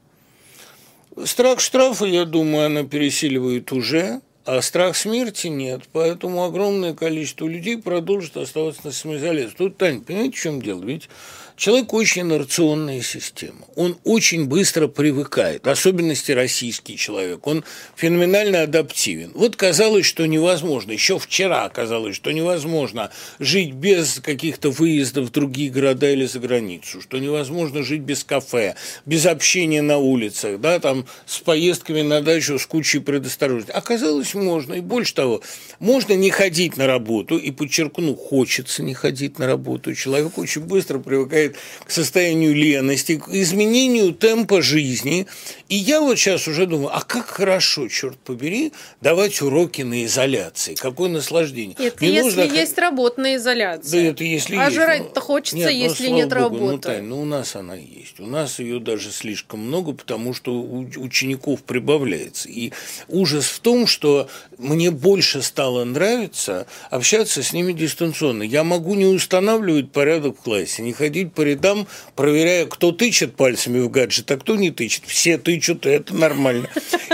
Страх 1.24 1.60
штрафа, 1.60 2.04
я 2.04 2.24
думаю, 2.24 2.66
она 2.66 2.84
пересиливает 2.84 3.72
уже. 3.72 4.20
А 4.44 4.62
страх 4.62 4.94
смерти 4.96 5.48
нет, 5.48 5.82
поэтому 5.92 6.44
огромное 6.44 6.94
количество 6.94 7.48
людей 7.48 7.78
продолжит 7.78 8.36
оставаться 8.36 8.82
на 8.84 8.92
самоизоляции. 8.92 9.56
Тут, 9.56 9.76
Таня, 9.76 10.00
понимаете, 10.00 10.36
в 10.36 10.40
чем 10.40 10.62
дело? 10.62 10.84
Ведь 10.84 11.08
Человек 11.56 11.94
очень 11.94 12.22
инерционная 12.22 13.00
система. 13.00 13.66
Он 13.76 13.96
очень 14.04 14.44
быстро 14.44 14.88
привыкает, 14.88 15.66
особенности 15.66 16.32
российский 16.32 16.98
человек. 16.98 17.46
Он 17.46 17.64
феноменально 17.96 18.62
адаптивен. 18.62 19.32
Вот 19.34 19.56
казалось, 19.56 20.04
что 20.04 20.26
невозможно, 20.26 20.92
еще 20.92 21.18
вчера 21.18 21.66
казалось, 21.70 22.14
что 22.14 22.30
невозможно 22.30 23.10
жить 23.38 23.72
без 23.72 24.20
каких-то 24.20 24.70
выездов 24.70 25.28
в 25.28 25.32
другие 25.32 25.70
города 25.70 26.10
или 26.10 26.26
за 26.26 26.40
границу, 26.40 27.00
что 27.00 27.18
невозможно 27.18 27.82
жить 27.82 28.02
без 28.02 28.22
кафе, 28.22 28.74
без 29.06 29.24
общения 29.24 29.80
на 29.80 29.96
улицах, 29.96 30.60
да, 30.60 30.78
там 30.78 31.06
с 31.24 31.38
поездками 31.38 32.02
на 32.02 32.20
дачу, 32.20 32.58
с 32.58 32.66
кучей 32.66 32.98
предосторожностей. 32.98 33.72
Оказалось, 33.72 34.34
можно. 34.34 34.74
И 34.74 34.80
больше 34.80 35.14
того, 35.14 35.40
можно 35.78 36.12
не 36.12 36.28
ходить 36.28 36.76
на 36.76 36.86
работу, 36.86 37.38
и 37.38 37.50
подчеркну, 37.50 38.14
хочется 38.14 38.82
не 38.82 38.92
ходить 38.92 39.38
на 39.38 39.46
работу. 39.46 39.94
Человек 39.94 40.36
очень 40.36 40.60
быстро 40.60 40.98
привыкает 40.98 41.45
приводит 41.46 41.56
к 41.84 41.90
состоянию 41.90 42.54
лености, 42.54 43.18
к 43.18 43.28
изменению 43.28 44.12
темпа 44.12 44.62
жизни. 44.62 45.26
И 45.68 45.76
я 45.76 46.00
вот 46.00 46.18
сейчас 46.18 46.48
уже 46.48 46.66
думаю, 46.66 46.94
а 46.94 47.00
как 47.00 47.26
хорошо, 47.26 47.88
черт 47.88 48.18
побери, 48.18 48.72
давать 49.00 49.40
уроки 49.42 49.82
на 49.82 50.04
изоляции. 50.04 50.74
Какое 50.74 51.08
наслаждение. 51.08 51.76
Это 51.78 52.04
Не 52.04 52.12
если 52.12 52.42
нужно... 52.42 52.54
есть 52.54 52.78
работа 52.78 53.20
на 53.20 53.36
изоляции. 53.36 53.90
Да 53.90 53.98
это 54.10 54.24
если 54.24 54.56
а 54.56 54.64
есть. 54.64 54.76
жрать-то 54.76 55.20
ну, 55.20 55.20
хочется, 55.20 55.56
нет, 55.56 55.70
ну, 55.72 55.78
если 55.78 56.08
нет 56.08 56.28
Богу, 56.28 56.40
работы. 56.40 56.72
Ну, 56.72 56.78
Тань, 56.78 57.04
ну 57.04 57.22
у 57.22 57.24
нас 57.24 57.56
она 57.56 57.74
есть. 57.74 58.20
У 58.20 58.26
нас 58.26 58.58
ее 58.58 58.80
даже 58.80 59.10
слишком 59.10 59.60
много, 59.60 59.92
потому 59.92 60.34
что 60.34 60.52
у 60.52 60.86
учеников 60.96 61.62
прибавляется. 61.62 62.48
И 62.48 62.72
ужас 63.08 63.46
в 63.46 63.60
том, 63.60 63.86
что 63.86 64.28
мне 64.58 64.90
больше 64.90 65.42
стало 65.42 65.84
нравиться 65.84 66.66
общаться 66.90 67.42
с 67.42 67.52
ними 67.52 67.72
дистанционно. 67.72 68.42
Я 68.42 68.64
могу 68.64 68.94
не 68.94 69.06
устанавливать 69.06 69.92
порядок 69.92 70.38
в 70.38 70.42
классе, 70.42 70.82
не 70.82 70.92
ходить 70.92 71.32
по 71.36 71.42
рядам, 71.42 71.86
проверяя, 72.16 72.66
кто 72.66 72.90
тычет 72.90 73.36
пальцами 73.36 73.78
в 73.78 73.90
гаджет, 73.90 74.28
а 74.32 74.36
кто 74.38 74.56
не 74.56 74.72
тычет. 74.72 75.02
Все 75.06 75.38
тычут, 75.38 75.86
и 75.86 75.90
это 75.90 76.14
нормально. 76.14 76.68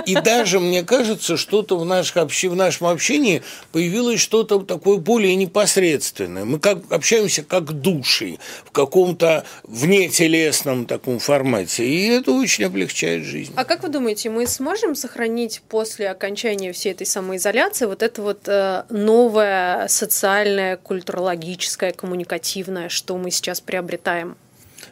И 0.07 0.15
даже, 0.15 0.61
мне 0.61 0.83
кажется, 0.85 1.37
что-то 1.37 1.77
в, 1.77 1.85
наших 1.85 2.17
в 2.17 2.55
нашем 2.55 2.87
общении 2.87 3.43
появилось 3.73 4.21
что-то 4.21 4.61
такое 4.61 4.97
более 4.97 5.35
непосредственное. 5.35 6.45
Мы 6.45 6.59
как 6.59 6.79
общаемся 6.91 7.43
как 7.43 7.73
души 7.73 8.39
в 8.65 8.71
каком-то 8.71 9.45
внетелесном 9.65 10.87
таком 10.87 11.19
формате. 11.19 11.85
И 11.85 12.09
это 12.09 12.31
очень 12.33 12.65
облегчает 12.65 13.25
жизнь. 13.25 13.53
А 13.57 13.65
как 13.65 13.83
вы 13.83 13.89
думаете, 13.89 14.31
мы 14.31 14.47
сможем 14.47 14.95
сохранить 14.95 15.63
после 15.69 16.11
окончания 16.11 16.73
всей 16.73 16.93
этой 16.93 17.07
самоизоляции 17.07 17.87
вот 17.87 18.03
это 18.03 18.23
вот 18.23 18.47
э, 18.47 18.85
новое 18.89 19.89
социальное, 19.89 20.77
культурологическое, 20.77 21.93
коммуникативное, 21.93 22.89
что 22.89 23.17
мы 23.17 23.31
сейчас 23.31 23.61
приобретаем? 23.61 24.12
Приобретаем. 24.13 24.37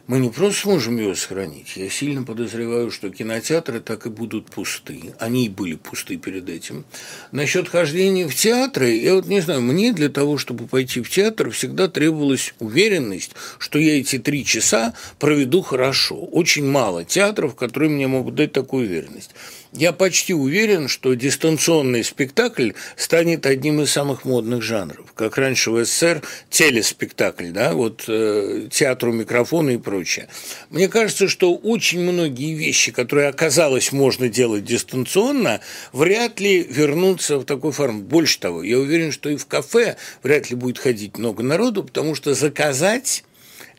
Мы 0.07 0.19
не 0.19 0.29
просто 0.29 0.61
сможем 0.61 0.97
ее 0.97 1.15
сохранить. 1.15 1.75
Я 1.75 1.89
сильно 1.89 2.23
подозреваю, 2.23 2.91
что 2.91 3.09
кинотеатры 3.09 3.81
так 3.81 4.05
и 4.05 4.09
будут 4.09 4.49
пусты. 4.49 5.13
Они 5.19 5.45
и 5.45 5.49
были 5.49 5.75
пусты 5.75 6.17
перед 6.17 6.49
этим. 6.49 6.85
Насчет 7.31 7.69
хождения 7.69 8.27
в 8.27 8.33
театры, 8.33 8.89
я 8.89 9.15
вот 9.15 9.27
не 9.27 9.41
знаю, 9.41 9.61
мне 9.61 9.93
для 9.93 10.09
того, 10.09 10.37
чтобы 10.37 10.67
пойти 10.67 11.01
в 11.01 11.09
театр, 11.09 11.51
всегда 11.51 11.87
требовалась 11.87 12.53
уверенность, 12.59 13.31
что 13.57 13.79
я 13.79 13.99
эти 13.99 14.17
три 14.17 14.45
часа 14.45 14.93
проведу 15.19 15.61
хорошо. 15.61 16.15
Очень 16.15 16.67
мало 16.67 17.03
театров, 17.03 17.55
которые 17.55 17.89
мне 17.89 18.07
могут 18.07 18.35
дать 18.35 18.53
такую 18.53 18.87
уверенность. 18.87 19.31
Я 19.73 19.93
почти 19.93 20.33
уверен, 20.33 20.89
что 20.89 21.13
дистанционный 21.13 22.03
спектакль 22.03 22.71
станет 22.97 23.45
одним 23.45 23.81
из 23.81 23.91
самых 23.91 24.25
модных 24.25 24.61
жанров. 24.61 25.13
Как 25.13 25.37
раньше 25.37 25.71
в 25.71 25.85
СССР 25.85 26.21
телеспектакль, 26.49 27.51
да, 27.51 27.71
вот 27.73 28.03
э, 28.09 28.67
театру 28.69 29.13
микрофона 29.13 29.69
и 29.69 29.77
прочее. 29.77 30.27
Мне 30.71 30.89
кажется, 30.89 31.29
что 31.29 31.55
очень 31.55 32.01
многие 32.01 32.53
вещи, 32.53 32.91
которые 32.91 33.29
оказалось 33.29 33.93
можно 33.93 34.27
делать 34.27 34.65
дистанционно, 34.65 35.61
вряд 35.93 36.41
ли 36.41 36.63
вернутся 36.63 37.37
в 37.37 37.45
такой 37.45 37.71
форму. 37.71 38.01
Больше 38.01 38.41
того, 38.41 38.63
я 38.63 38.77
уверен, 38.77 39.13
что 39.13 39.29
и 39.29 39.37
в 39.37 39.45
кафе 39.45 39.95
вряд 40.21 40.49
ли 40.49 40.57
будет 40.57 40.79
ходить 40.79 41.17
много 41.17 41.43
народу, 41.43 41.85
потому 41.85 42.13
что 42.15 42.33
заказать 42.33 43.23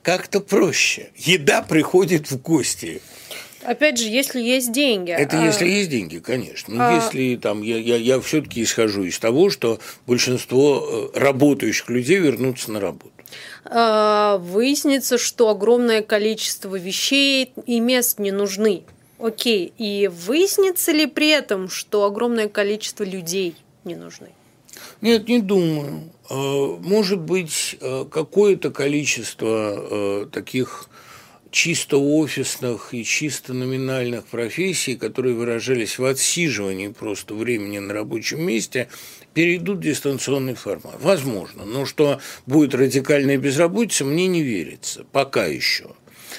как-то 0.00 0.40
проще. 0.40 1.10
Еда 1.16 1.60
приходит 1.60 2.30
в 2.30 2.40
гости. 2.40 3.02
Опять 3.64 3.98
же, 3.98 4.08
если 4.08 4.40
есть 4.40 4.72
деньги. 4.72 5.12
Это 5.12 5.40
а... 5.40 5.44
если 5.44 5.66
есть 5.66 5.90
деньги, 5.90 6.18
конечно. 6.18 6.74
Но 6.74 6.88
а... 6.88 6.94
если 6.94 7.36
там 7.36 7.62
я, 7.62 7.78
я, 7.78 7.96
я 7.96 8.20
все-таки 8.20 8.62
исхожу 8.62 9.04
из 9.04 9.18
того, 9.18 9.50
что 9.50 9.78
большинство 10.06 11.10
э, 11.14 11.18
работающих 11.18 11.88
людей 11.88 12.18
вернутся 12.18 12.72
на 12.72 12.80
работу. 12.80 13.12
А, 13.64 14.38
выяснится, 14.38 15.18
что 15.18 15.48
огромное 15.48 16.02
количество 16.02 16.76
вещей 16.76 17.52
и 17.66 17.80
мест 17.80 18.18
не 18.18 18.32
нужны. 18.32 18.82
Окей. 19.18 19.72
И 19.78 20.10
выяснится 20.12 20.92
ли 20.92 21.06
при 21.06 21.28
этом, 21.28 21.68
что 21.68 22.04
огромное 22.04 22.48
количество 22.48 23.04
людей 23.04 23.54
не 23.84 23.94
нужны? 23.94 24.30
Нет, 25.00 25.28
не 25.28 25.40
думаю. 25.40 26.10
А, 26.28 26.76
может 26.78 27.20
быть, 27.20 27.76
э, 27.80 28.04
какое-то 28.10 28.70
количество 28.70 30.24
э, 30.24 30.26
таких 30.32 30.88
чисто 31.52 31.98
офисных 31.98 32.94
и 32.94 33.04
чисто 33.04 33.52
номинальных 33.52 34.26
профессий, 34.26 34.96
которые 34.96 35.34
выражались 35.34 35.98
в 35.98 36.04
отсиживании 36.04 36.88
просто 36.88 37.34
времени 37.34 37.78
на 37.78 37.92
рабочем 37.92 38.42
месте, 38.42 38.88
перейдут 39.34 39.78
в 39.78 39.82
дистанционный 39.82 40.54
формат. 40.54 40.96
Возможно. 41.00 41.64
Но 41.64 41.84
что 41.84 42.20
будет 42.46 42.74
радикальная 42.74 43.36
безработица, 43.36 44.04
мне 44.04 44.26
не 44.26 44.42
верится. 44.42 45.04
Пока 45.12 45.46
еще. 45.46 45.90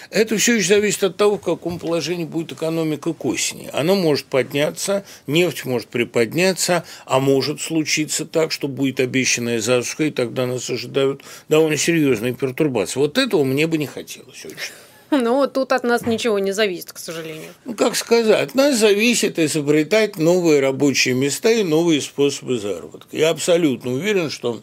Это 0.09 0.37
все 0.37 0.55
еще 0.55 0.75
зависит 0.75 1.03
от 1.03 1.17
того, 1.17 1.37
в 1.37 1.41
каком 1.41 1.77
положении 1.77 2.25
будет 2.25 2.51
экономика 2.51 3.13
к 3.13 3.25
осени. 3.25 3.69
Она 3.71 3.93
может 3.93 4.25
подняться, 4.25 5.05
нефть 5.27 5.65
может 5.65 5.87
приподняться, 5.89 6.85
а 7.05 7.19
может 7.19 7.61
случиться 7.61 8.25
так, 8.25 8.51
что 8.51 8.67
будет 8.67 8.99
обещанная 8.99 9.59
засуха, 9.59 10.05
и 10.05 10.11
тогда 10.11 10.47
нас 10.47 10.69
ожидают 10.69 11.23
довольно 11.49 11.77
серьезные 11.77 12.33
пертурбации. 12.33 12.99
Вот 12.99 13.19
этого 13.19 13.43
мне 13.43 13.67
бы 13.67 13.77
не 13.77 13.87
хотелось 13.87 14.43
очень. 14.45 14.73
Ну, 15.21 15.47
тут 15.47 15.71
от 15.71 15.83
нас 15.83 16.05
ничего 16.05 16.39
не 16.39 16.51
зависит, 16.51 16.91
к 16.91 16.97
сожалению. 16.97 17.51
Ну, 17.65 17.75
как 17.75 17.95
сказать, 17.95 18.49
от 18.49 18.55
нас 18.55 18.77
зависит 18.77 19.37
изобретать 19.37 20.17
новые 20.17 20.59
рабочие 20.59 21.13
места 21.13 21.51
и 21.51 21.63
новые 21.63 22.01
способы 22.01 22.59
заработка. 22.59 23.15
Я 23.15 23.29
абсолютно 23.29 23.91
уверен, 23.93 24.29
что 24.29 24.61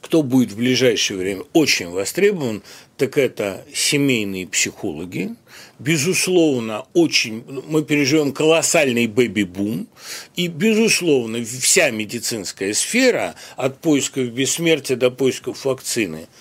кто 0.00 0.22
будет 0.22 0.52
в 0.52 0.56
ближайшее 0.56 1.18
время 1.18 1.42
очень 1.52 1.90
востребован, 1.90 2.62
так 2.96 3.18
это 3.18 3.64
семейные 3.74 4.46
психологи. 4.46 5.34
Безусловно, 5.78 6.86
очень 6.94 7.44
мы 7.68 7.84
переживем 7.84 8.32
колоссальный 8.32 9.06
бэби-бум, 9.06 9.86
и, 10.34 10.46
безусловно, 10.48 11.44
вся 11.44 11.90
медицинская 11.90 12.72
сфера, 12.72 13.34
от 13.56 13.78
поисков 13.80 14.28
бессмертия 14.28 14.96
до 14.96 15.10
поисков 15.10 15.64
вакцины– 15.64 16.26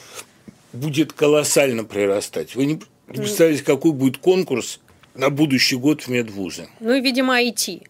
будет 0.78 1.14
колоссально 1.14 1.84
прирастать. 1.84 2.56
Вы 2.56 2.66
не 2.66 2.80
представляете, 3.08 3.64
какой 3.64 3.92
будет 3.92 4.18
конкурс 4.18 4.80
на 5.14 5.30
будущий 5.30 5.76
год 5.76 6.04
в 6.04 6.08
медвузы? 6.08 6.70
Ну 6.80 6.94
и, 6.94 7.02
видимо, 7.02 7.42
IT. 7.42 7.88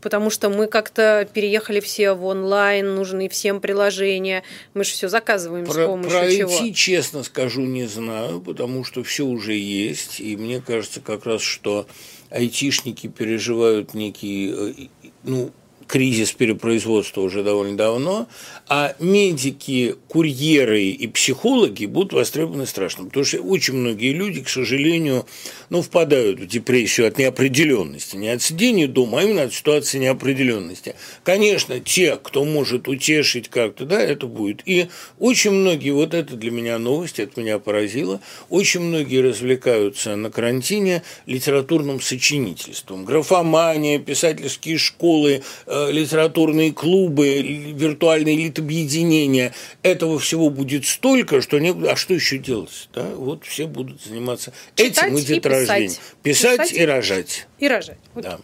Потому 0.00 0.30
что 0.30 0.48
мы 0.48 0.66
как-то 0.66 1.28
переехали 1.32 1.80
все 1.80 2.14
в 2.14 2.24
онлайн, 2.24 2.94
нужны 2.94 3.28
всем 3.28 3.60
приложения. 3.60 4.42
Мы 4.72 4.84
же 4.84 4.92
все 4.92 5.08
заказываем 5.08 5.66
про, 5.66 5.72
с 5.72 5.86
помощью 5.86 6.18
про 6.18 6.30
чего. 6.30 6.50
IT, 6.50 6.72
честно 6.72 7.22
скажу, 7.22 7.62
не 7.62 7.86
знаю, 7.86 8.40
потому 8.40 8.84
что 8.84 9.02
все 9.02 9.26
уже 9.26 9.54
есть. 9.54 10.20
И 10.20 10.36
мне 10.36 10.62
кажется 10.62 11.00
как 11.00 11.26
раз, 11.26 11.42
что 11.42 11.86
айтишники 12.30 13.08
переживают 13.08 13.92
некий 13.92 14.54
э, 14.56 15.10
ну, 15.24 15.50
кризис 15.90 16.30
перепроизводства 16.30 17.20
уже 17.20 17.42
довольно 17.42 17.76
давно, 17.76 18.28
а 18.68 18.94
медики, 19.00 19.96
курьеры 20.06 20.84
и 20.84 21.06
психологи 21.08 21.86
будут 21.86 22.12
востребованы 22.12 22.66
страшно, 22.66 23.06
потому 23.06 23.24
что 23.24 23.38
очень 23.38 23.74
многие 23.74 24.12
люди, 24.12 24.40
к 24.40 24.48
сожалению, 24.48 25.26
ну, 25.68 25.82
впадают 25.82 26.38
в 26.38 26.46
депрессию 26.46 27.08
от 27.08 27.18
неопределенности, 27.18 28.14
не 28.14 28.28
от 28.28 28.40
сидения 28.40 28.86
дома, 28.86 29.18
а 29.18 29.22
именно 29.24 29.42
от 29.42 29.52
ситуации 29.52 29.98
неопределенности. 29.98 30.94
Конечно, 31.24 31.80
те, 31.80 32.16
кто 32.22 32.44
может 32.44 32.86
утешить 32.86 33.48
как-то, 33.48 33.84
да, 33.84 34.00
это 34.00 34.28
будет. 34.28 34.62
И 34.66 34.86
очень 35.18 35.50
многие, 35.50 35.90
вот 35.90 36.14
это 36.14 36.36
для 36.36 36.52
меня 36.52 36.78
новость, 36.78 37.18
это 37.18 37.40
меня 37.40 37.58
поразило, 37.58 38.20
очень 38.48 38.80
многие 38.80 39.22
развлекаются 39.22 40.14
на 40.14 40.30
карантине 40.30 41.02
литературным 41.26 42.00
сочинительством. 42.00 43.04
Графомания, 43.04 43.98
писательские 43.98 44.78
школы, 44.78 45.42
э, 45.66 45.79
литературные 45.88 46.72
клубы, 46.72 47.40
виртуальные 47.40 48.36
литобъединения, 48.36 49.54
этого 49.82 50.18
всего 50.18 50.50
будет 50.50 50.84
столько, 50.84 51.40
что 51.40 51.58
не... 51.58 51.70
А 51.88 51.96
что 51.96 52.14
еще 52.14 52.38
делать? 52.38 52.88
Да? 52.92 53.04
Вот 53.16 53.44
все 53.44 53.66
будут 53.66 54.02
заниматься 54.02 54.52
Читать 54.74 55.06
этим 55.06 55.16
и 55.16 55.22
деторождением. 55.22 55.92
Писать, 56.22 56.58
писать 56.58 56.72
и 56.72 56.84
рожать. 56.84 57.46
И 57.58 57.68
рожать. 57.68 57.98
Вот. 58.14 58.24
Да. 58.24 58.40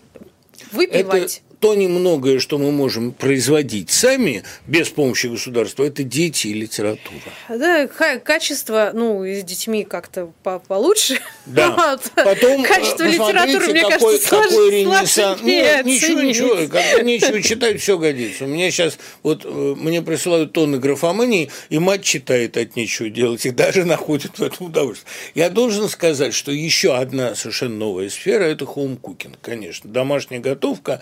Выпивать 0.72 1.42
то 1.60 1.74
немногое, 1.74 2.38
что 2.38 2.58
мы 2.58 2.72
можем 2.72 3.12
производить 3.12 3.90
сами 3.90 4.42
без 4.66 4.88
помощи 4.88 5.26
государства, 5.26 5.84
это 5.84 6.02
дети 6.02 6.48
и 6.48 6.52
литература. 6.52 7.20
Да, 7.48 7.86
качество, 7.86 8.90
ну, 8.92 9.24
с 9.24 9.42
детьми 9.42 9.84
как-то 9.84 10.32
по 10.42 10.58
получше. 10.58 11.20
Да. 11.46 11.76
Вот. 11.86 12.10
Потом 12.14 12.64
э, 12.64 12.66
качество 12.66 13.04
литературы, 13.04 13.66
мне 13.68 13.82
какой, 13.82 14.18
кажется, 14.18 14.28
какой 14.28 14.70
ренессанс. 14.70 15.42
Нет, 15.42 15.84
ничего, 15.84 16.20
ничего, 16.20 16.56
когда 16.56 17.02
нечего 17.02 17.42
читать, 17.42 17.80
все 17.80 17.98
годится. 17.98 18.44
У 18.44 18.48
меня 18.48 18.70
сейчас 18.70 18.98
вот 19.22 19.44
э, 19.44 19.74
мне 19.76 20.02
присылают 20.02 20.52
тонны 20.52 20.78
графомании, 20.78 21.50
и 21.68 21.78
мать 21.78 22.02
читает 22.02 22.56
от 22.56 22.76
нечего 22.76 23.10
делать, 23.10 23.46
и 23.46 23.50
даже 23.50 23.84
находит 23.84 24.38
в 24.38 24.42
этом 24.42 24.66
удовольствие. 24.66 25.10
Я 25.34 25.50
должен 25.50 25.88
сказать, 25.88 26.34
что 26.34 26.50
еще 26.50 26.96
одна 26.96 27.34
совершенно 27.34 27.76
новая 27.76 28.08
сфера– 28.08 28.44
это 28.44 28.64
home 28.64 28.89
cooking, 28.89 29.38
конечно. 29.40 29.90
Домашняя 29.90 30.40
готовка 30.40 31.00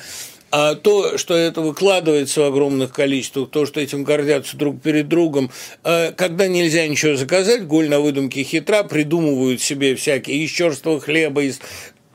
а 0.56 0.76
то, 0.76 1.18
что 1.18 1.34
это 1.34 1.62
выкладывается 1.62 2.42
в 2.42 2.44
огромных 2.44 2.92
количествах, 2.92 3.50
то, 3.50 3.66
что 3.66 3.80
этим 3.80 4.04
гордятся 4.04 4.56
друг 4.56 4.80
перед 4.80 5.08
другом, 5.08 5.50
э, 5.82 6.12
когда 6.12 6.46
нельзя 6.46 6.87
ничего 6.87 7.16
заказать, 7.16 7.66
голь 7.66 7.88
на 7.88 7.99
выдумке 7.99 8.44
хитра, 8.44 8.84
придумывают 8.84 9.61
себе 9.61 9.96
всякие 9.96 10.44
из 10.44 10.52
черствого 10.52 11.00
хлеба, 11.00 11.42
из 11.42 11.58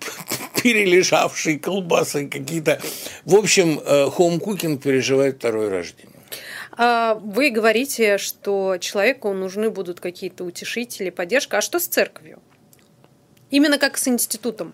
перележавшей 0.63 1.59
колбасы 1.59 2.29
какие-то. 2.29 2.81
В 3.25 3.35
общем, 3.35 3.77
home 3.77 4.15
cooking 4.15 4.81
переживает 4.81 5.35
второе 5.35 5.69
рождение. 5.69 6.15
А, 6.77 7.15
вы 7.15 7.49
говорите, 7.49 8.17
что 8.17 8.77
человеку 8.79 9.33
нужны 9.33 9.69
будут 9.69 9.99
какие-то 9.99 10.45
утешители, 10.45 11.09
поддержка. 11.09 11.57
А 11.57 11.61
что 11.61 11.77
с 11.77 11.87
церковью? 11.87 12.39
Именно 13.51 13.77
как 13.77 13.97
с 13.97 14.07
институтом? 14.07 14.73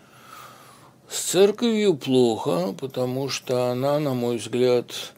С 1.09 1.21
церковью 1.31 1.95
плохо, 1.95 2.73
потому 2.79 3.29
что 3.29 3.71
она, 3.71 3.99
на 3.99 4.13
мой 4.13 4.37
взгляд, 4.37 5.13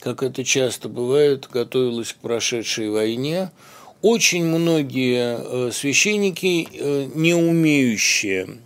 как 0.00 0.22
это 0.22 0.44
часто 0.44 0.88
бывает, 0.88 1.48
готовилась 1.50 2.12
к 2.12 2.16
прошедшей 2.16 2.90
войне. 2.90 3.50
Очень 4.02 4.44
многие 4.44 5.38
э, 5.38 5.72
священники, 5.72 6.68
э, 6.72 7.08
не 7.14 7.34
умеющие 7.34 8.58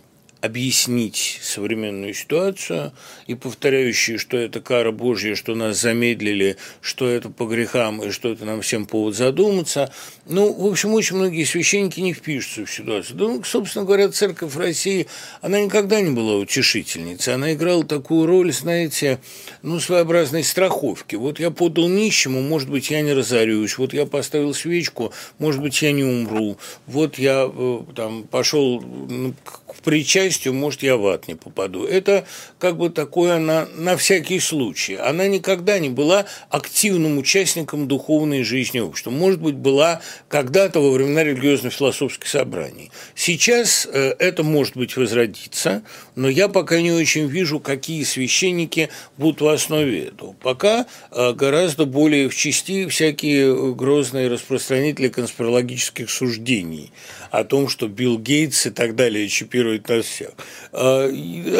объяснить 0.43 1.39
современную 1.41 2.13
ситуацию 2.13 2.91
и 3.27 3.33
повторяющие, 3.33 4.17
что 4.17 4.35
это 4.35 4.59
кара 4.59 4.91
Божья, 4.91 5.35
что 5.35 5.55
нас 5.55 5.79
замедлили, 5.79 6.57
что 6.81 7.07
это 7.07 7.29
по 7.29 7.45
грехам 7.45 8.03
и 8.03 8.11
что 8.11 8.29
это 8.29 8.43
нам 8.43 8.59
всем 8.59 8.85
повод 8.85 9.15
задуматься. 9.15 9.89
Ну, 10.25 10.51
в 10.51 10.65
общем, 10.65 10.93
очень 10.95 11.15
многие 11.15 11.45
священники 11.45 12.01
не 12.01 12.11
впишутся 12.11 12.65
в 12.65 12.71
ситуацию. 12.71 13.17
Ну, 13.19 13.41
собственно 13.45 13.85
говоря, 13.85 14.09
церковь 14.09 14.57
России, 14.57 15.07
она 15.39 15.61
никогда 15.61 16.01
не 16.01 16.11
была 16.11 16.35
утешительницей. 16.35 17.35
Она 17.35 17.53
играла 17.53 17.85
такую 17.85 18.25
роль, 18.25 18.51
знаете, 18.51 19.19
ну, 19.61 19.79
своеобразной 19.79 20.43
страховки. 20.43 21.15
Вот 21.15 21.39
я 21.39 21.51
подал 21.51 21.87
нищему, 21.87 22.41
может 22.41 22.69
быть, 22.69 22.91
я 22.91 22.99
не 22.99 23.13
разорюсь. 23.13 23.77
Вот 23.77 23.93
я 23.93 24.05
поставил 24.05 24.53
свечку, 24.53 25.13
может 25.39 25.61
быть, 25.61 25.81
я 25.81 25.93
не 25.93 26.03
умру. 26.03 26.57
Вот 26.85 27.17
я 27.17 27.49
э, 27.49 27.79
там 27.95 28.23
пошел 28.23 28.81
ну, 28.81 29.33
к 29.45 29.75
причастию 29.83 30.32
счастью, 30.33 30.53
может, 30.53 30.83
я 30.83 30.97
в 30.97 31.05
ад 31.07 31.27
не 31.27 31.35
попаду. 31.35 31.85
Это 31.85 32.25
как 32.59 32.77
бы 32.77 32.89
такое 32.89 33.37
на, 33.37 33.67
на 33.75 33.95
всякий 33.97 34.39
случай. 34.39 34.95
Она 34.95 35.27
никогда 35.27 35.79
не 35.79 35.89
была 35.89 36.25
активным 36.49 37.17
участником 37.17 37.87
духовной 37.87 38.43
жизни 38.43 38.79
общества. 38.79 39.11
Может 39.11 39.39
быть, 39.41 39.55
была 39.55 40.01
когда-то 40.27 40.79
во 40.79 40.91
времена 40.91 41.23
религиозно-философских 41.23 42.27
собраний. 42.27 42.91
Сейчас 43.15 43.87
э, 43.91 44.15
это 44.19 44.43
может 44.43 44.75
быть 44.75 44.97
возродиться, 44.97 45.83
но 46.15 46.29
я 46.29 46.47
пока 46.47 46.81
не 46.81 46.91
очень 46.91 47.27
вижу, 47.27 47.59
какие 47.59 48.03
священники 48.03 48.89
будут 49.17 49.41
в 49.41 49.47
основе 49.47 50.05
этого. 50.05 50.33
Пока 50.41 50.85
э, 51.11 51.33
гораздо 51.33 51.85
более 51.85 52.29
в 52.29 52.35
части 52.35 52.87
всякие 52.87 53.73
грозные 53.73 54.27
распространители 54.27 55.09
конспирологических 55.09 56.09
суждений 56.09 56.91
о 57.31 57.43
том, 57.43 57.67
что 57.67 57.87
Билл 57.87 58.19
Гейтс 58.19 58.67
и 58.67 58.69
так 58.69 58.95
далее 58.95 59.27
чипирует 59.27 59.89
нас 59.89 60.05
всех. 60.05 60.31
А, 60.71 61.09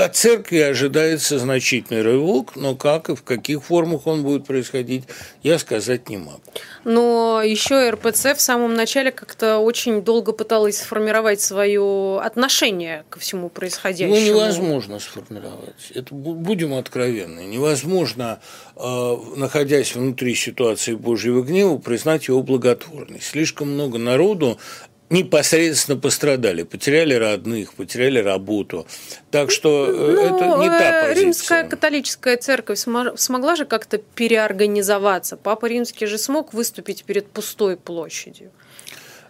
от 0.04 0.16
церкви 0.16 0.60
ожидается 0.60 1.40
значительный 1.40 2.02
рывок, 2.02 2.56
но 2.56 2.76
как 2.76 3.10
и 3.10 3.16
в 3.16 3.24
каких 3.24 3.64
формах 3.64 4.06
он 4.06 4.24
будет 4.24 4.46
происходить, 4.46 5.06
я 5.42 5.58
сказать 5.58 6.10
не 6.10 6.18
могу. 6.18 6.42
Но 6.84 7.42
еще 7.44 7.90
РПЦ 7.90 8.36
в 8.36 8.42
самом 8.42 8.76
начале 8.76 9.12
как-то 9.12 9.58
очень 9.58 10.02
долго 10.02 10.32
пыталась 10.32 10.78
сформировать 10.78 11.42
свое 11.42 12.20
отношение 12.20 13.04
ко 13.10 13.20
всему 13.20 13.50
происходящему. 13.50 14.16
Его 14.16 14.43
невозможно 14.44 15.00
сформировать. 15.00 15.92
Это 15.94 16.14
будем 16.14 16.74
откровенны. 16.74 17.42
Невозможно, 17.42 18.40
а, 18.76 19.20
находясь 19.36 19.96
внутри 19.96 20.36
ситуации 20.36 20.96
Божьего 20.96 21.42
гнева, 21.42 21.78
признать 21.78 22.28
его 22.28 22.42
благотворность. 22.44 23.26
Слишком 23.26 23.74
много 23.74 23.98
народу 23.98 24.60
непосредственно 25.14 25.98
пострадали, 25.98 26.64
потеряли 26.64 27.14
родных, 27.14 27.74
потеряли 27.76 28.20
работу. 28.20 28.88
Так 29.32 29.52
что 29.52 29.86
э, 29.88 29.92
ну, 29.92 30.22
это 30.22 30.58
не 30.60 30.68
та 30.70 30.90
э, 30.90 31.02
позиция. 31.04 31.24
Римская 31.24 31.64
католическая 31.70 32.38
церковь 32.38 32.80
смогла 32.80 33.56
же 33.56 33.66
как-то 33.66 34.00
переорганизоваться. 34.00 35.38
Папа 35.38 35.68
Римский 35.68 36.08
же 36.08 36.18
смог 36.18 36.54
выступить 36.54 37.04
перед 37.04 37.28
пустой 37.28 37.78
площадью. 37.78 38.52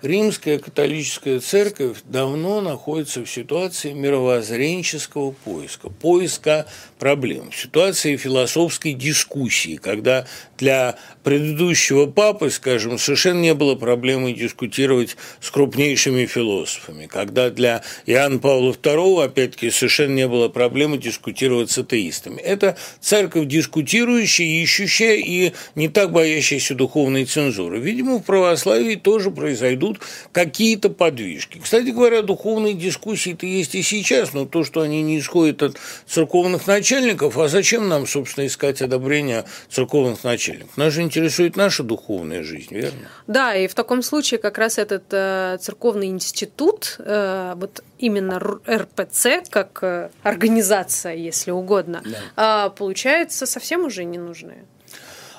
Римская 0.04 0.60
католическая 0.60 1.40
церковь 1.40 2.00
давно 2.04 2.60
находится 2.60 3.24
в 3.24 3.30
ситуации 3.30 3.94
мировоззренческого 3.94 5.32
поиска, 5.32 5.90
поиска 5.90 6.68
проблем, 7.00 7.52
в 7.52 7.56
ситуации 7.56 8.18
философской 8.18 8.94
дискуссии, 8.94 9.78
когда 9.78 10.28
для 10.58 10.98
предыдущего 11.24 12.06
папы, 12.06 12.50
скажем, 12.50 12.98
совершенно 12.98 13.40
не 13.40 13.54
было 13.54 13.76
проблемы 13.76 14.34
дискутировать 14.34 15.16
с 15.40 15.50
крупнейшими 15.52 16.26
философами, 16.26 17.08
когда 17.08 17.50
для 17.50 17.82
Иоанна 18.06 18.40
Павла 18.40 18.72
II, 18.74 19.24
опять-таки, 19.24 19.72
совершенно 19.72 20.16
не 20.16 20.28
было 20.28 20.50
проблемы 20.50 20.98
дискутировать 20.98 21.72
с 21.72 21.78
атеистами. 21.78 22.42
Это 22.42 22.78
церковь 23.00 23.48
дискутирующая, 23.48 24.64
ищущая 24.64 25.16
и 25.16 25.54
не 25.76 25.88
так 25.88 26.12
боящаяся 26.12 26.76
духовной 26.76 27.24
цензуры. 27.24 27.80
Видимо, 27.80 28.20
в 28.20 28.24
православии 28.24 28.96
тоже 28.96 29.32
произойдут 29.32 29.93
какие-то 30.32 30.90
подвижки. 30.90 31.60
Кстати 31.64 31.90
говоря, 31.90 32.22
духовные 32.22 32.74
дискуссии-то 32.74 33.46
есть 33.46 33.76
и 33.76 33.82
сейчас, 33.82 34.34
но 34.34 34.46
то, 34.46 34.64
что 34.64 34.82
они 34.82 35.02
не 35.02 35.20
исходят 35.20 35.64
от 35.64 35.78
церковных 36.08 36.68
начальников, 36.68 37.38
а 37.38 37.48
зачем 37.48 37.88
нам, 37.88 38.08
собственно, 38.08 38.46
искать 38.46 38.82
одобрение 38.82 39.46
церковных 39.70 40.24
начальников? 40.24 40.78
Нас 40.78 40.94
же 40.94 41.02
интересует 41.02 41.56
наша 41.56 41.84
духовная 41.84 42.44
жизнь, 42.44 42.74
верно? 42.74 43.10
Да, 43.28 43.56
и 43.56 43.68
в 43.68 43.74
таком 43.74 44.02
случае 44.02 44.40
как 44.40 44.58
раз 44.58 44.78
этот 44.78 45.06
э, 45.12 45.58
церковный 45.62 46.08
институт, 46.08 46.96
э, 47.00 47.54
вот 47.56 47.84
именно 48.00 48.40
РПЦ, 48.40 49.44
как 49.50 49.80
э, 49.82 50.10
организация, 50.24 51.16
если 51.16 51.52
угодно, 51.52 52.04
да. 52.36 52.68
э, 52.68 52.78
получается 52.78 53.46
совсем 53.46 53.86
уже 53.86 54.04
не 54.04 54.18
нужны. 54.18 54.66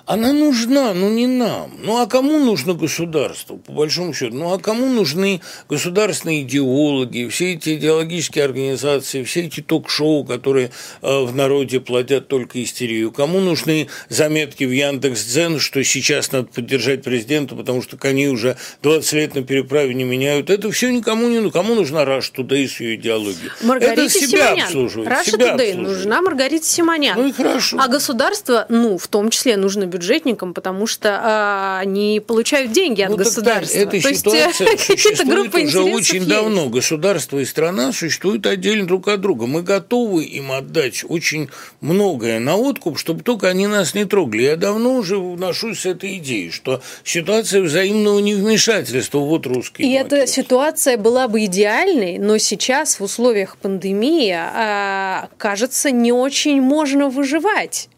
Она 0.07 0.35
нужна, 0.35 0.93
но 0.93 1.09
не 1.09 1.27
нам. 1.27 1.73
Ну 1.83 1.97
а 1.97 2.07
кому 2.07 2.39
нужно 2.39 2.75
государство, 2.75 3.57
по 3.57 3.73
большому 3.73 4.13
счету? 4.13 4.35
Ну 4.35 4.53
а 4.53 4.59
кому 4.59 4.87
нужны 4.87 5.41
государственные 5.69 6.43
идеологи, 6.43 7.29
все 7.29 7.55
эти 7.55 7.77
идеологические 7.77 8.45
организации, 8.45 9.23
все 9.25 9.47
эти 9.47 9.61
ток-шоу, 9.63 10.25
которые 10.25 10.71
э, 11.01 11.21
в 11.25 11.35
народе 11.35 11.81
плодят 11.81 12.29
только 12.29 12.63
истерию? 12.63 13.13
Кому 13.13 13.41
нужны 13.41 13.89
заметки 14.11 14.65
в 14.65 14.73
Яндекс.Дзен, 14.73 15.59
что 15.59 15.83
сейчас 15.83 16.33
надо 16.33 16.49
поддержать 16.49 17.03
президента, 17.03 17.55
потому 17.55 17.81
что 17.81 17.97
кони 17.97 18.27
уже 18.27 18.59
20 18.83 19.13
лет 19.15 19.35
на 19.35 19.43
переправе 19.43 19.95
не 19.95 20.05
меняют? 20.05 20.51
Это 20.51 20.71
все 20.71 20.93
никому 20.93 21.29
не 21.29 21.37
нужно. 21.37 21.51
Кому 21.51 21.75
нужна 21.75 22.05
Russia 22.05 22.31
Today 22.31 22.69
с 22.69 22.79
ее 22.79 22.97
идеологией? 22.97 23.51
Маргарита 23.63 24.03
Это 24.03 24.11
себя 24.11 24.49
Симонян. 24.49 24.67
обслуживает. 24.67 25.09
Russia 25.09 25.39
Today 25.39 25.73
нужна 25.75 26.21
Маргарита 26.21 26.67
Симонян. 26.67 27.19
Ну 27.19 27.27
и 27.27 27.33
хорошо. 27.33 27.79
А 27.81 27.89
государство, 27.89 28.67
ну, 28.69 28.99
в 28.99 29.09
том 29.09 29.31
числе 29.31 29.57
нужно 29.57 29.94
бюджетникам, 29.95 30.55
потому 30.55 30.87
что 30.87 31.21
а, 31.23 31.79
они 31.81 32.21
получают 32.27 32.73
деньги 32.73 33.03
от 33.03 33.11
ну, 33.11 33.17
государства. 33.17 33.79
Эта 33.79 33.91
То 34.03 34.15
ситуация 34.15 34.69
есть, 34.73 34.87
существует 34.87 35.55
уже 35.55 35.83
очень 35.83 36.17
есть. 36.17 36.29
давно. 36.29 36.69
Государство 36.69 37.39
и 37.39 37.45
страна 37.45 37.93
существуют 37.93 38.47
отдельно 38.47 38.87
друг 38.87 39.07
от 39.09 39.21
друга. 39.21 39.47
Мы 39.47 39.63
готовы 39.63 40.25
им 40.25 40.51
отдать 40.51 41.05
очень 41.09 41.49
многое 41.81 42.41
на 42.41 42.57
откуп, 42.57 42.99
чтобы 42.99 43.23
только 43.23 43.49
они 43.49 43.67
нас 43.69 43.95
не 43.95 44.05
трогали. 44.05 44.43
Я 44.43 44.57
давно 44.57 44.97
уже 44.97 45.17
вношусь 45.19 45.81
с 45.81 45.87
этой 45.87 46.19
идеей, 46.19 46.51
что 46.51 46.83
ситуация 47.05 47.63
взаимного 47.63 48.19
невмешательства, 48.19 49.19
вот 49.19 49.47
русский. 49.47 49.85
И 49.85 49.93
эта 49.93 50.27
ситуация 50.27 50.97
была 50.97 51.29
бы 51.29 51.45
идеальной, 51.45 52.19
но 52.19 52.39
сейчас 52.39 52.99
в 52.99 53.05
условиях 53.05 53.57
пандемии, 53.59 54.35
а, 54.37 55.29
кажется, 55.39 55.91
не 55.91 56.13
очень 56.13 56.61
можно 56.61 57.09
выживать. 57.09 57.89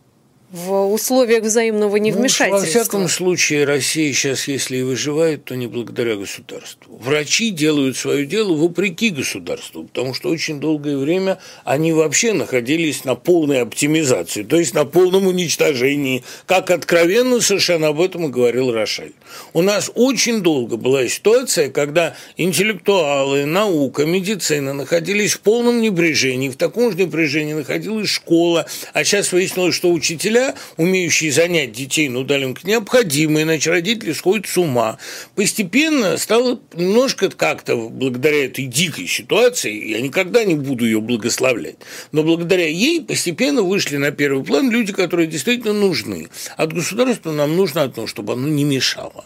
В 0.52 0.92
условиях 0.92 1.42
взаимного 1.42 1.96
невмешательства. 1.96 2.46
Ну, 2.46 2.60
во 2.60 2.64
всяком 2.64 3.08
случае, 3.08 3.64
Россия 3.64 4.12
сейчас, 4.12 4.46
если 4.46 4.76
и 4.76 4.82
выживает, 4.82 5.44
то 5.44 5.56
не 5.56 5.66
благодаря 5.66 6.14
государству. 6.14 6.96
Врачи 6.98 7.50
делают 7.50 7.96
свое 7.96 8.26
дело 8.26 8.54
вопреки 8.54 9.10
государству, 9.10 9.84
потому 9.84 10.14
что 10.14 10.28
очень 10.28 10.60
долгое 10.60 10.98
время 10.98 11.40
они 11.64 11.92
вообще 11.92 12.32
находились 12.32 13.04
на 13.04 13.16
полной 13.16 13.62
оптимизации, 13.62 14.44
то 14.44 14.56
есть 14.56 14.72
на 14.72 14.84
полном 14.84 15.26
уничтожении, 15.26 16.22
как 16.46 16.70
откровенно 16.70 17.40
совершенно 17.40 17.88
об 17.88 18.00
этом 18.00 18.26
и 18.26 18.28
говорил 18.28 18.72
Рошаль. 18.72 19.12
У 19.52 19.62
нас 19.62 19.90
очень 19.96 20.42
долго 20.42 20.76
была 20.76 21.08
ситуация, 21.08 21.70
когда 21.70 22.14
интеллектуалы, 22.36 23.46
наука, 23.46 24.06
медицина 24.06 24.74
находились 24.74 25.32
в 25.32 25.40
полном 25.40 25.80
небрежении, 25.80 26.50
в 26.50 26.56
таком 26.56 26.92
же 26.92 26.98
небрежении 26.98 27.54
находилась 27.54 28.08
школа, 28.08 28.66
а 28.92 29.02
сейчас 29.02 29.32
выяснилось, 29.32 29.74
что 29.74 29.90
учителя 29.90 30.35
учителя, 30.36 30.54
умеющие 30.76 31.32
занять 31.32 31.72
детей 31.72 32.08
на 32.08 32.20
удаленке, 32.20 32.66
необходимы, 32.66 33.42
иначе 33.42 33.70
родители 33.70 34.12
сходят 34.12 34.46
с 34.46 34.56
ума. 34.56 34.98
Постепенно 35.34 36.16
стало 36.16 36.60
немножко 36.74 37.30
как-то, 37.30 37.76
благодаря 37.76 38.46
этой 38.46 38.66
дикой 38.66 39.06
ситуации, 39.06 39.90
я 39.90 40.00
никогда 40.00 40.44
не 40.44 40.54
буду 40.54 40.84
ее 40.84 41.00
благословлять, 41.00 41.76
но 42.12 42.22
благодаря 42.22 42.68
ей 42.68 43.02
постепенно 43.02 43.62
вышли 43.62 43.96
на 43.96 44.10
первый 44.10 44.44
план 44.44 44.70
люди, 44.70 44.92
которые 44.92 45.26
действительно 45.26 45.72
нужны. 45.72 46.28
От 46.56 46.72
государства 46.72 47.32
нам 47.32 47.56
нужно 47.56 47.82
одно, 47.82 48.06
чтобы 48.06 48.34
оно 48.34 48.48
не 48.48 48.64
мешало. 48.64 49.24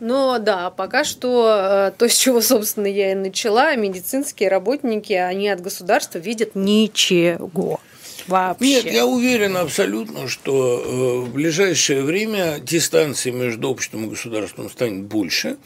Но 0.00 0.38
да, 0.38 0.70
пока 0.70 1.04
что 1.04 1.48
э, 1.48 1.92
то, 1.96 2.08
с 2.08 2.16
чего, 2.16 2.40
собственно, 2.40 2.86
я 2.86 3.12
и 3.12 3.14
начала, 3.14 3.74
медицинские 3.76 4.48
работники, 4.50 5.12
они 5.12 5.48
от 5.48 5.62
государства 5.62 6.18
видят 6.18 6.54
ничего 6.54 7.80
вообще? 8.26 8.66
Нет, 8.66 8.84
я 8.84 9.06
уверен 9.06 9.56
абсолютно, 9.56 10.28
что 10.28 10.82
э, 10.84 11.26
в 11.26 11.32
ближайшее 11.32 12.02
время 12.02 12.58
дистанция 12.60 13.32
между 13.32 13.70
обществом 13.70 14.06
и 14.06 14.08
государством 14.08 14.70
станет 14.70 15.04
больше, 15.04 15.56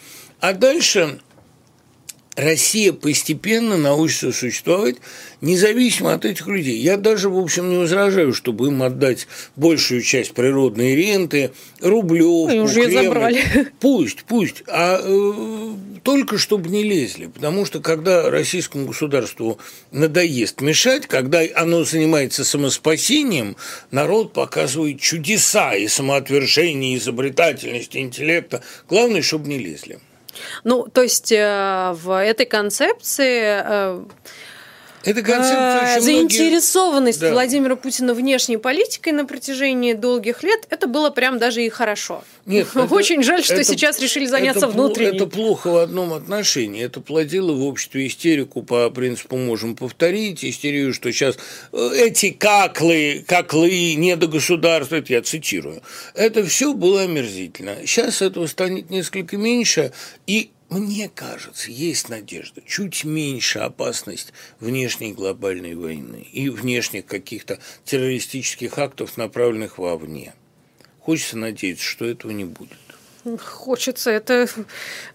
а 0.40 0.52
дальше 0.52 1.20
Россия 2.38 2.92
постепенно 2.92 3.76
научится 3.76 4.30
существовать 4.30 4.94
независимо 5.40 6.14
от 6.14 6.24
этих 6.24 6.46
людей. 6.46 6.78
Я 6.78 6.96
даже, 6.96 7.28
в 7.28 7.36
общем, 7.36 7.68
не 7.68 7.78
возражаю, 7.78 8.32
чтобы 8.32 8.68
им 8.68 8.80
отдать 8.84 9.26
большую 9.56 10.02
часть 10.02 10.34
природной 10.34 10.94
ренты, 10.94 11.50
рублевку, 11.80 12.54
ну, 12.54 12.62
уже 12.62 12.84
Кремль. 12.84 13.04
забрали. 13.04 13.44
Пусть, 13.80 14.22
пусть. 14.28 14.62
А 14.68 15.00
э, 15.02 16.00
только 16.04 16.38
чтобы 16.38 16.70
не 16.70 16.84
лезли. 16.84 17.26
Потому 17.26 17.66
что 17.66 17.80
когда 17.80 18.30
российскому 18.30 18.86
государству 18.86 19.58
надоест 19.90 20.60
мешать, 20.60 21.08
когда 21.08 21.42
оно 21.56 21.82
занимается 21.82 22.44
самоспасением, 22.44 23.56
народ 23.90 24.32
показывает 24.32 25.00
чудеса 25.00 25.74
и 25.74 25.88
самоотвержение, 25.88 26.94
и 26.94 26.98
изобретательность, 26.98 27.96
и 27.96 27.98
интеллекта. 27.98 28.62
Главное, 28.88 29.22
чтобы 29.22 29.48
не 29.48 29.58
лезли. 29.58 29.98
Ну, 30.64 30.86
то 30.86 31.02
есть 31.02 31.32
э, 31.32 31.92
в 31.94 32.22
этой 32.22 32.46
концепции 32.46 33.40
э, 33.42 34.04
это 35.10 35.22
концепция 35.22 35.96
очень 35.96 36.02
Заинтересованность 36.02 37.20
многие... 37.20 37.32
Владимира 37.32 37.76
Путина 37.76 38.14
внешней 38.14 38.56
политикой 38.58 39.12
на 39.12 39.24
протяжении 39.24 39.94
долгих 39.94 40.42
лет, 40.42 40.66
это 40.70 40.86
было 40.86 41.10
прям 41.10 41.38
даже 41.38 41.64
и 41.64 41.68
хорошо. 41.68 42.24
Нет, 42.46 42.68
очень 42.90 43.22
жаль, 43.22 43.42
что 43.42 43.54
это, 43.54 43.64
сейчас 43.64 44.00
решили 44.00 44.26
заняться 44.26 44.66
это, 44.66 44.68
внутренней. 44.68 45.16
Это 45.16 45.26
плохо 45.26 45.68
в 45.68 45.76
одном 45.78 46.12
отношении. 46.12 46.82
Это 46.82 47.00
плодило 47.00 47.52
в 47.52 47.62
обществе 47.64 48.06
истерику 48.06 48.62
по 48.62 48.90
принципу 48.90 49.36
«можем 49.36 49.76
повторить», 49.76 50.44
истерию, 50.44 50.92
что 50.92 51.10
сейчас 51.12 51.38
э, 51.72 51.90
эти 51.94 52.30
каклы, 52.30 53.24
каклы 53.26 53.94
не 53.94 54.16
до 54.16 54.26
государства, 54.26 54.96
это 54.96 55.12
я 55.12 55.22
цитирую, 55.22 55.82
это 56.14 56.44
все 56.44 56.74
было 56.74 57.02
омерзительно. 57.02 57.76
Сейчас 57.86 58.22
этого 58.22 58.46
станет 58.46 58.90
несколько 58.90 59.36
меньше, 59.36 59.92
и 60.26 60.50
мне 60.70 61.08
кажется, 61.08 61.70
есть 61.70 62.08
надежда, 62.08 62.60
чуть 62.66 63.04
меньше 63.04 63.58
опасность 63.60 64.32
внешней 64.60 65.12
глобальной 65.12 65.74
войны 65.74 66.26
и 66.32 66.50
внешних 66.50 67.06
каких-то 67.06 67.58
террористических 67.84 68.78
актов, 68.78 69.16
направленных 69.16 69.78
вовне. 69.78 70.34
Хочется 71.00 71.38
надеяться, 71.38 71.84
что 71.84 72.04
этого 72.04 72.32
не 72.32 72.44
будет. 72.44 72.78
Хочется, 73.36 74.10
это, 74.10 74.46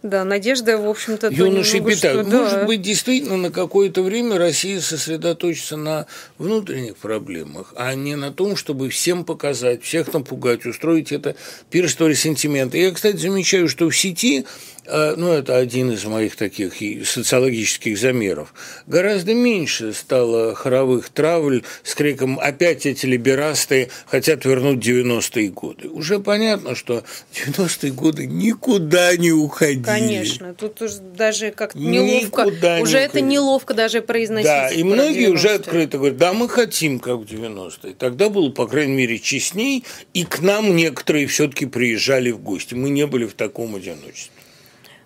да, 0.03 0.23
надежда, 0.23 0.77
в 0.77 0.87
общем-то, 0.87 1.29
Юноши 1.29 1.79
питают. 1.79 2.27
Что, 2.27 2.37
Может 2.37 2.59
да. 2.59 2.65
быть, 2.65 2.81
действительно, 2.81 3.37
на 3.37 3.49
какое-то 3.49 4.03
время 4.03 4.37
Россия 4.37 4.79
сосредоточится 4.81 5.77
на 5.77 6.05
внутренних 6.37 6.97
проблемах, 6.97 7.73
а 7.75 7.95
не 7.95 8.15
на 8.15 8.31
том, 8.31 8.55
чтобы 8.55 8.89
всем 8.89 9.25
показать, 9.25 9.83
всех 9.83 10.13
напугать, 10.13 10.65
устроить 10.65 11.11
это 11.11 11.35
пирство 11.69 12.07
ресентимента. 12.07 12.77
Я, 12.77 12.91
кстати, 12.91 13.17
замечаю, 13.17 13.67
что 13.69 13.89
в 13.89 13.95
сети 13.95 14.45
ну, 14.85 15.31
это 15.31 15.57
один 15.57 15.91
из 15.91 16.03
моих 16.05 16.35
таких 16.35 16.73
социологических 17.07 17.97
замеров, 17.97 18.53
гораздо 18.87 19.33
меньше 19.33 19.93
стало 19.93 20.55
хоровых 20.55 21.09
травль 21.09 21.63
с 21.83 21.95
криком 21.95 22.39
«опять 22.39 22.85
эти 22.85 23.05
либерасты 23.05 23.89
хотят 24.05 24.45
вернуть 24.45 24.85
90-е 24.85 25.49
годы». 25.49 25.89
Уже 25.89 26.19
понятно, 26.19 26.75
что 26.75 27.03
90-е 27.33 27.91
годы 27.91 28.25
никуда 28.25 29.15
не 29.15 29.31
уходили. 29.31 29.83
Конечно, 29.83 30.53
тут 30.53 30.81
уже 30.81 30.99
даже 30.99 31.51
как 31.51 31.75
неловко, 31.75 32.43
никуда 32.43 32.79
уже 32.79 32.97
не 32.97 33.03
это 33.03 33.09
уходили. 33.11 33.29
неловко 33.29 33.73
даже 33.73 34.01
произносить. 34.01 34.45
Да, 34.45 34.69
и 34.69 34.83
многие 34.83 35.29
уже 35.29 35.49
открыто 35.49 35.97
говорят, 35.97 36.17
да, 36.17 36.33
мы 36.33 36.49
хотим, 36.49 36.99
как 36.99 37.19
в 37.19 37.23
90-е. 37.23 37.93
Тогда 37.93 38.29
было, 38.29 38.49
по 38.49 38.67
крайней 38.67 38.93
мере, 38.93 39.19
честней, 39.19 39.83
и 40.13 40.25
к 40.25 40.39
нам 40.41 40.75
некоторые 40.75 41.27
все-таки 41.27 41.65
приезжали 41.65 42.31
в 42.31 42.39
гости. 42.39 42.73
Мы 42.73 42.89
не 42.89 43.07
были 43.07 43.25
в 43.25 43.33
таком 43.33 43.75
одиночестве. 43.75 44.42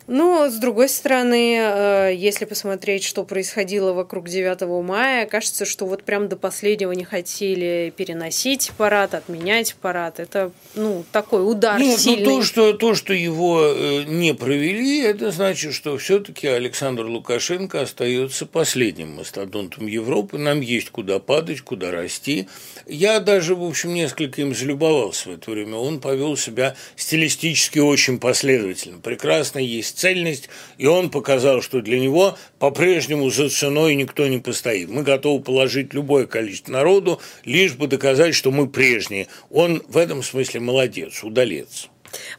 Ну, 0.07 0.49
с 0.49 0.55
другой 0.55 0.87
стороны, 0.87 1.57
э, 1.59 2.13
если 2.15 2.45
посмотреть, 2.45 3.03
что 3.03 3.25
происходило 3.25 3.91
вокруг 3.91 4.29
9 4.29 4.81
мая, 4.81 5.25
кажется, 5.25 5.65
что 5.65 5.85
вот 5.85 6.03
прям 6.03 6.29
до 6.29 6.37
последнего 6.37 6.93
не 6.93 7.03
хотели 7.03 7.93
переносить 7.95 8.71
парад, 8.77 9.13
отменять 9.13 9.75
парад. 9.75 10.21
Это, 10.21 10.51
ну, 10.75 11.03
такой 11.11 11.49
удар 11.49 11.77
Нет, 11.77 11.99
сильный. 11.99 12.25
Ну, 12.25 12.37
то, 12.37 12.43
что, 12.43 12.73
то, 12.73 12.95
что 12.95 13.13
его 13.13 13.61
э, 13.61 14.03
не 14.03 14.33
провели, 14.33 15.01
это 15.01 15.29
значит, 15.31 15.73
что 15.73 15.97
все-таки 15.97 16.47
Александр 16.47 17.05
Лукашенко 17.05 17.81
остается 17.81 18.45
последним 18.45 19.15
мастодонтом 19.15 19.87
Европы. 19.87 20.37
Нам 20.37 20.61
есть 20.61 20.89
куда 20.89 21.19
падать, 21.19 21.59
куда 21.59 21.91
расти. 21.91 22.47
Я 22.85 23.19
даже, 23.19 23.55
в 23.55 23.63
общем, 23.63 23.93
несколько 23.93 24.39
им 24.39 24.55
залюбовался 24.55 25.29
в 25.29 25.33
это 25.33 25.51
время. 25.51 25.75
Он 25.75 25.99
повел 25.99 26.37
себя 26.37 26.77
стилистически 26.95 27.79
очень 27.79 28.21
последовательно. 28.21 28.99
Прекрасно 28.99 29.59
есть 29.59 29.96
цельность, 29.97 30.49
и 30.77 30.85
он 30.85 31.09
показал, 31.09 31.61
что 31.61 31.81
для 31.81 31.99
него 31.99 32.37
по-прежнему 32.59 33.29
за 33.29 33.49
ценой 33.49 33.95
никто 33.95 34.27
не 34.27 34.37
постоит. 34.39 34.89
Мы 34.89 35.03
готовы 35.03 35.43
положить 35.43 35.93
любое 35.93 36.25
количество 36.27 36.71
народу, 36.71 37.19
лишь 37.43 37.73
бы 37.73 37.87
доказать, 37.87 38.35
что 38.35 38.51
мы 38.51 38.67
прежние. 38.67 39.27
Он 39.49 39.83
в 39.87 39.97
этом 39.97 40.23
смысле 40.23 40.59
молодец, 40.59 41.23
удалец. 41.23 41.89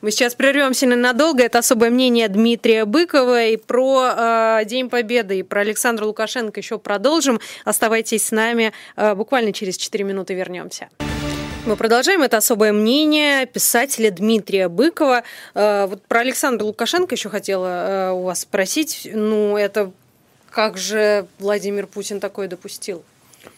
Мы 0.01 0.11
сейчас 0.11 0.35
прервемся 0.35 0.87
ненадолго. 0.87 1.43
Это 1.43 1.59
особое 1.59 1.91
мнение 1.91 2.29
Дмитрия 2.29 2.85
Быкова. 2.85 3.47
И 3.47 3.57
про 3.57 4.61
э, 4.61 4.65
День 4.65 4.89
Победы, 4.89 5.41
и 5.41 5.43
про 5.43 5.61
Александра 5.61 6.05
Лукашенко 6.05 6.61
еще 6.61 6.79
продолжим. 6.79 7.41
Оставайтесь 7.65 8.27
с 8.27 8.31
нами. 8.31 8.73
Э, 8.97 9.15
буквально 9.15 9.53
через 9.53 9.77
4 9.77 10.05
минуты 10.05 10.35
вернемся. 10.35 10.89
Мы 11.69 11.77
продолжаем. 11.77 12.23
Это 12.23 12.39
особое 12.39 12.73
мнение 12.73 13.45
писателя 13.45 14.11
Дмитрия 14.11 14.71
Быкова. 14.71 15.23
Э, 15.55 15.85
вот 15.85 16.03
про 16.07 16.21
Александра 16.21 16.65
Лукашенко 16.65 17.15
еще 17.15 17.29
хотела 17.29 17.67
э, 17.67 18.13
у 18.13 18.23
вас 18.23 18.41
спросить. 18.41 19.07
Ну, 19.13 19.55
это 19.55 19.93
как 20.49 20.79
же 20.79 21.27
Владимир 21.39 21.87
Путин 21.87 22.21
такое 22.21 22.49
допустил? 22.49 23.05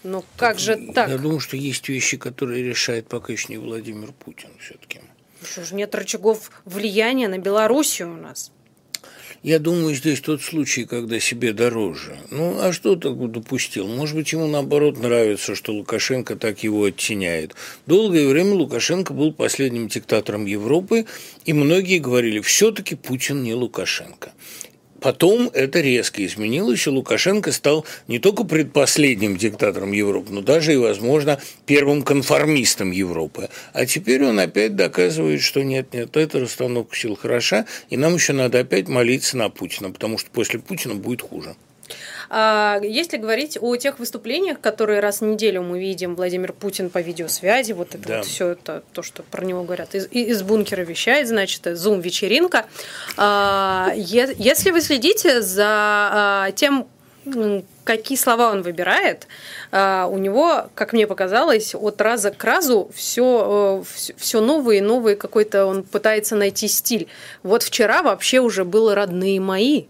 Ну, 0.02 0.22
как 0.36 0.54
так, 0.54 0.58
же 0.58 0.92
так? 0.92 1.08
Я 1.08 1.18
думаю, 1.18 1.38
что 1.38 1.56
есть 1.56 1.88
вещи, 1.88 2.16
которые 2.16 2.64
решает 2.64 3.06
пока 3.06 3.32
еще 3.32 3.46
не 3.48 3.58
Владимир 3.58 4.10
Путин 4.10 4.50
все-таки. 4.58 5.02
Что 5.44 5.64
же 5.64 5.76
нет 5.76 5.94
рычагов 5.94 6.50
влияния 6.64 7.28
на 7.28 7.38
Белоруссию 7.38 8.12
у 8.12 8.16
нас? 8.16 8.50
Я 9.42 9.58
думаю, 9.58 9.94
здесь 9.94 10.20
тот 10.20 10.42
случай, 10.42 10.84
когда 10.84 11.18
себе 11.18 11.54
дороже. 11.54 12.18
Ну, 12.30 12.58
а 12.60 12.74
что 12.74 12.94
так 12.94 13.16
допустил? 13.30 13.86
Может 13.86 14.14
быть, 14.14 14.32
ему 14.32 14.46
наоборот 14.46 14.98
нравится, 14.98 15.54
что 15.54 15.72
Лукашенко 15.72 16.36
так 16.36 16.62
его 16.62 16.84
оттеняет. 16.84 17.54
Долгое 17.86 18.28
время 18.28 18.52
Лукашенко 18.52 19.14
был 19.14 19.32
последним 19.32 19.88
диктатором 19.88 20.44
Европы, 20.44 21.06
и 21.46 21.54
многие 21.54 22.00
говорили, 22.00 22.40
все-таки 22.40 22.96
Путин 22.96 23.42
не 23.42 23.54
Лукашенко. 23.54 24.32
Потом 25.00 25.50
это 25.54 25.80
резко 25.80 26.24
изменилось, 26.24 26.86
и 26.86 26.90
Лукашенко 26.90 27.52
стал 27.52 27.86
не 28.06 28.18
только 28.18 28.44
предпоследним 28.44 29.36
диктатором 29.36 29.92
Европы, 29.92 30.32
но 30.32 30.42
даже 30.42 30.74
и, 30.74 30.76
возможно, 30.76 31.40
первым 31.66 32.02
конформистом 32.02 32.90
Европы. 32.90 33.48
А 33.72 33.86
теперь 33.86 34.24
он 34.24 34.38
опять 34.38 34.76
доказывает, 34.76 35.40
что 35.40 35.62
нет-нет, 35.62 36.16
эта 36.16 36.40
расстановка 36.40 36.94
сил 36.96 37.16
хороша, 37.16 37.66
и 37.88 37.96
нам 37.96 38.14
еще 38.14 38.32
надо 38.32 38.60
опять 38.60 38.88
молиться 38.88 39.36
на 39.36 39.48
Путина, 39.48 39.90
потому 39.90 40.18
что 40.18 40.30
после 40.30 40.60
Путина 40.60 40.94
будет 40.94 41.22
хуже. 41.22 41.56
А 42.28 42.80
если 42.82 43.16
говорить 43.16 43.58
о 43.60 43.76
тех 43.76 43.98
выступлениях, 43.98 44.60
которые 44.60 45.00
раз 45.00 45.20
в 45.20 45.24
неделю 45.24 45.62
мы 45.62 45.80
видим, 45.80 46.14
Владимир 46.14 46.52
Путин 46.52 46.90
по 46.90 46.98
видеосвязи, 46.98 47.72
вот 47.72 47.94
это 47.94 48.08
да. 48.08 48.16
вот 48.18 48.26
все 48.26 48.48
это, 48.50 48.82
то, 48.92 49.02
что 49.02 49.22
про 49.22 49.44
него 49.44 49.62
говорят, 49.62 49.94
из, 49.94 50.06
из 50.10 50.42
бункера 50.42 50.82
вещает, 50.82 51.28
значит, 51.28 51.62
зум-вечеринка. 51.76 52.66
А, 53.16 53.92
если 53.96 54.70
вы 54.70 54.80
следите 54.80 55.42
за 55.42 55.64
а, 55.66 56.50
тем, 56.52 56.86
какие 57.84 58.16
слова 58.16 58.50
он 58.50 58.62
выбирает, 58.62 59.26
а, 59.72 60.06
у 60.06 60.18
него, 60.18 60.70
как 60.74 60.92
мне 60.92 61.06
показалось, 61.06 61.74
от 61.74 62.00
раза 62.00 62.30
к 62.30 62.42
разу 62.44 62.90
все, 62.94 63.82
э, 63.84 64.12
все 64.16 64.40
новые 64.40 64.78
и 64.78 64.82
новые 64.82 65.16
какой-то 65.16 65.66
он 65.66 65.82
пытается 65.82 66.36
найти 66.36 66.68
стиль. 66.68 67.08
Вот 67.42 67.62
вчера 67.62 68.02
вообще 68.02 68.40
уже 68.40 68.64
было 68.64 68.94
родные 68.94 69.40
мои. 69.40 69.86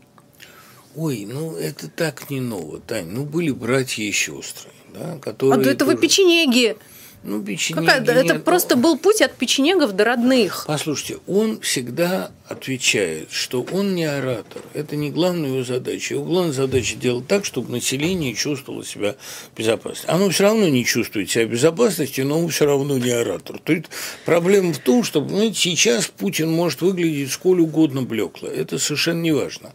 Ой, 0.97 1.25
ну 1.25 1.57
это 1.57 1.89
так 1.89 2.31
не 2.31 2.41
ново, 2.41 2.81
Тань. 2.81 3.07
Ну 3.07 3.25
были 3.25 3.51
братья 3.51 4.03
и 4.03 4.13
сестры, 4.13 4.71
да, 4.93 5.19
которые. 5.19 5.61
А 5.61 5.65
до 5.65 5.71
этого 5.71 5.93
тоже... 5.93 6.03
печенеги. 6.03 6.77
Ну, 7.23 7.43
печенеги 7.43 7.85
Какая? 7.87 8.03
Это 8.03 8.37
просто 8.37 8.77
был 8.77 8.97
путь 8.97 9.21
от 9.21 9.35
печенегов 9.37 9.93
до 9.93 10.05
родных. 10.05 10.65
Послушайте, 10.67 11.19
он 11.27 11.61
всегда 11.61 12.31
отвечает, 12.51 13.29
что 13.31 13.65
он 13.71 13.95
не 13.95 14.05
оратор. 14.05 14.63
Это 14.75 14.97
не 14.97 15.11
главная 15.11 15.51
его 15.51 15.63
задача. 15.63 16.15
Его 16.15 16.25
главная 16.25 16.53
задача 16.53 16.97
делать 16.97 17.29
так, 17.29 17.45
чтобы 17.45 17.71
население 17.71 18.35
чувствовало 18.35 18.85
себя 18.85 19.15
безопасно. 19.57 20.13
Оно 20.13 20.31
все 20.31 20.45
равно 20.45 20.69
не 20.69 20.85
чувствует 20.85 21.31
себя 21.31 21.47
в 21.47 21.51
безопасности, 21.51 22.23
но 22.23 22.41
он 22.41 22.49
все 22.49 22.65
равно 22.65 22.99
не 22.99 23.11
оратор. 23.11 23.61
То 23.61 23.73
есть 23.73 23.87
проблема 24.25 24.73
в 24.73 24.79
том, 24.79 25.05
что 25.05 25.23
понимаете, 25.23 25.61
сейчас 25.61 26.07
Путин 26.07 26.51
может 26.51 26.81
выглядеть 26.81 27.31
сколь 27.31 27.61
угодно 27.61 28.03
блекло. 28.03 28.49
Это 28.49 28.79
совершенно 28.79 29.21
не 29.21 29.33
важно. 29.33 29.73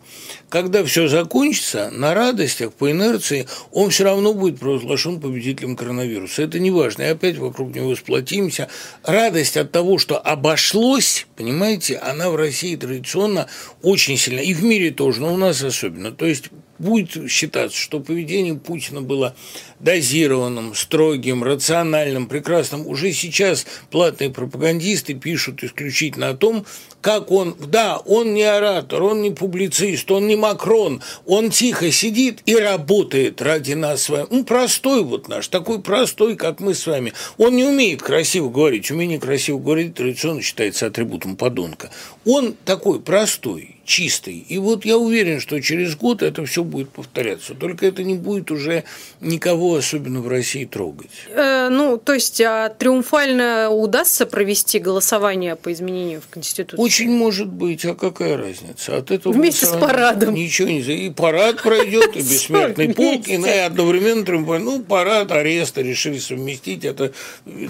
Когда 0.50 0.84
все 0.84 1.08
закончится, 1.08 1.92
на 1.92 2.14
радостях, 2.14 2.74
по 2.74 2.92
инерции, 2.92 3.48
он 3.72 3.90
все 3.90 4.04
равно 4.04 4.34
будет 4.34 4.60
провозглашен 4.60 5.22
победителем 5.22 5.78
коронавируса. 5.78 6.42
Это 6.42 6.60
не 6.60 6.72
важно. 6.72 7.04
И 7.04 7.06
опять 7.06 7.35
вокруг 7.38 7.74
него 7.76 7.96
сплотимся. 7.96 8.68
Радость 9.04 9.58
от 9.58 9.72
того, 9.72 9.98
что 9.98 10.18
обошлось, 10.18 11.28
понимаете, 11.36 11.98
она 11.98 12.30
в 12.30 12.36
России 12.36 12.76
традиционно 12.76 13.48
очень 13.82 14.18
сильно, 14.18 14.40
и 14.40 14.54
в 14.54 14.64
мире 14.64 14.92
тоже, 14.92 15.22
но 15.22 15.34
у 15.34 15.38
нас 15.38 15.64
особенно. 15.64 16.12
То 16.12 16.26
есть 16.26 16.50
будет 16.80 17.32
считаться, 17.32 17.78
что 17.78 18.00
поведение 18.00 18.56
Путина 18.56 19.02
было 19.02 19.36
дозированным, 19.80 20.74
строгим, 20.74 21.44
рациональным, 21.44 22.28
прекрасным. 22.28 22.88
Уже 22.88 23.12
сейчас 23.12 23.66
платные 23.92 24.30
пропагандисты 24.30 25.14
пишут 25.14 25.64
исключительно 25.64 26.30
о 26.30 26.34
том, 26.34 26.66
как 27.02 27.32
он, 27.32 27.56
да, 27.68 27.98
он 27.98 28.34
не 28.34 28.44
оратор, 28.44 29.04
он 29.04 29.22
не 29.22 29.32
публицист, 29.32 30.10
он 30.10 30.28
не 30.28 30.36
Макрон, 30.36 31.04
он 31.26 31.52
тихо 31.52 31.92
сидит 31.92 32.42
и 32.46 32.56
работает 32.56 33.42
ради 33.42 33.74
нас 33.74 34.04
с 34.04 34.10
вами. 34.10 34.28
Ну, 34.32 34.44
простой 34.44 35.04
вот 35.04 35.28
наш, 35.28 35.48
такой 35.48 35.82
простой, 35.82 36.36
как 36.36 36.60
мы 36.60 36.74
с 36.74 36.88
вами. 36.88 37.14
Он 37.38 37.56
не 37.56 37.64
умеет 37.64 38.02
красиво 38.02 38.50
говорить, 38.50 38.90
умение 38.90 39.20
красиво 39.20 39.60
говорить 39.60 39.94
традиционно 39.94 40.42
считается 40.42 40.88
атрибутом 40.88 41.36
подонка. 41.36 41.92
Он 42.26 42.56
такой 42.66 43.00
простой, 43.00 43.75
чистый. 43.86 44.46
И 44.50 44.58
вот 44.58 44.84
я 44.86 44.98
уверен, 44.98 45.40
что 45.40 45.62
через 45.62 45.96
год 45.96 46.24
это 46.24 46.46
все 46.46 46.64
будет 46.64 46.90
повторяться. 46.90 47.54
Только 47.54 47.86
это 47.86 48.04
не 48.04 48.16
будет 48.16 48.52
уже 48.52 48.84
никого 49.22 49.76
особенно 49.76 50.22
в 50.22 50.28
России 50.28 50.66
трогать. 50.66 51.12
Э, 51.30 51.70
ну, 51.70 51.98
то 51.98 52.14
есть 52.14 52.42
а 52.42 52.70
триумфально 52.70 53.70
удастся 53.70 54.26
провести 54.26 54.80
голосование 54.80 55.56
по 55.56 55.72
изменению 55.72 56.22
в 56.22 56.28
Конституции? 56.28 56.82
Очень 56.82 57.12
может 57.12 57.48
быть. 57.48 57.86
А 57.86 57.96
какая 57.96 58.38
разница? 58.38 58.98
От 58.98 59.12
этого 59.12 59.34
Вместе 59.34 59.66
с 59.66 59.70
парадом. 59.70 60.34
Ничего 60.34 60.68
не 60.68 60.80
И 60.80 61.10
парад 61.12 61.62
пройдет, 61.62 62.16
и 62.16 62.20
бессмертный 62.20 62.94
полк, 62.94 63.28
и 63.28 63.36
одновременно 63.36 64.26
триумфально. 64.26 64.66
Ну, 64.66 64.84
парад, 64.84 65.32
ареста 65.32 65.82
решили 65.82 66.18
совместить. 66.18 66.84
Это 66.86 67.12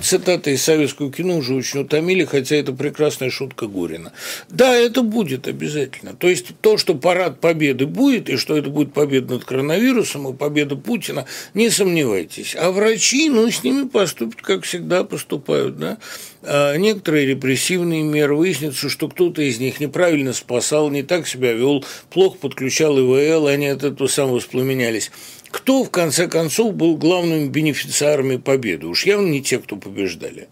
цитата 0.02 0.50
из 0.50 0.64
советского 0.64 1.12
кино 1.12 1.38
уже 1.38 1.56
очень 1.56 1.82
утомили, 1.82 2.26
хотя 2.26 2.56
это 2.56 2.72
прекрасная 2.72 3.30
шутка 3.30 3.68
Горина. 3.68 4.12
Да, 4.50 4.74
это 4.76 5.02
будет 5.02 5.48
обязательно 5.48 6.05
обязательно. 6.06 6.16
То 6.16 6.28
есть 6.28 6.48
то, 6.62 6.78
что 6.78 6.96
парад 6.96 7.40
победы 7.40 7.86
будет, 7.86 8.30
и 8.30 8.38
что 8.38 8.58
это 8.58 8.70
будет 8.70 8.94
победа 8.94 9.36
над 9.36 9.46
коронавирусом 9.46 10.28
и 10.28 10.34
победа 10.34 10.76
Путина, 10.76 11.26
не 11.54 11.70
сомневайтесь. 11.70 12.56
А 12.56 12.72
врачи, 12.72 13.30
ну, 13.30 13.50
с 13.50 13.64
ними 13.64 13.88
поступят, 13.88 14.42
как 14.42 14.64
всегда 14.64 15.04
поступают, 15.04 15.78
да. 15.78 15.98
А 16.44 16.76
некоторые 16.78 17.26
репрессивные 17.26 18.04
меры, 18.04 18.36
выяснится, 18.36 18.90
что 18.90 19.08
кто-то 19.08 19.42
из 19.42 19.60
них 19.60 19.80
неправильно 19.80 20.34
спасал, 20.34 20.90
не 20.90 21.04
так 21.04 21.28
себя 21.28 21.54
вел, 21.54 21.84
плохо 22.10 22.38
подключал 22.40 22.98
ИВЛ, 23.00 23.48
они 23.48 23.68
от 23.68 23.84
этого 23.84 24.08
самого 24.08 24.36
воспламенялись. 24.36 25.12
Кто, 25.50 25.84
в 25.84 25.90
конце 25.90 26.28
концов, 26.28 26.76
был 26.76 26.98
главными 26.98 27.48
бенефициарами 27.48 28.38
победы? 28.38 28.88
Уж 28.88 29.06
явно 29.06 29.28
не 29.28 29.42
те, 29.42 29.58
кто 29.60 29.78
побеждали. 29.78 30.50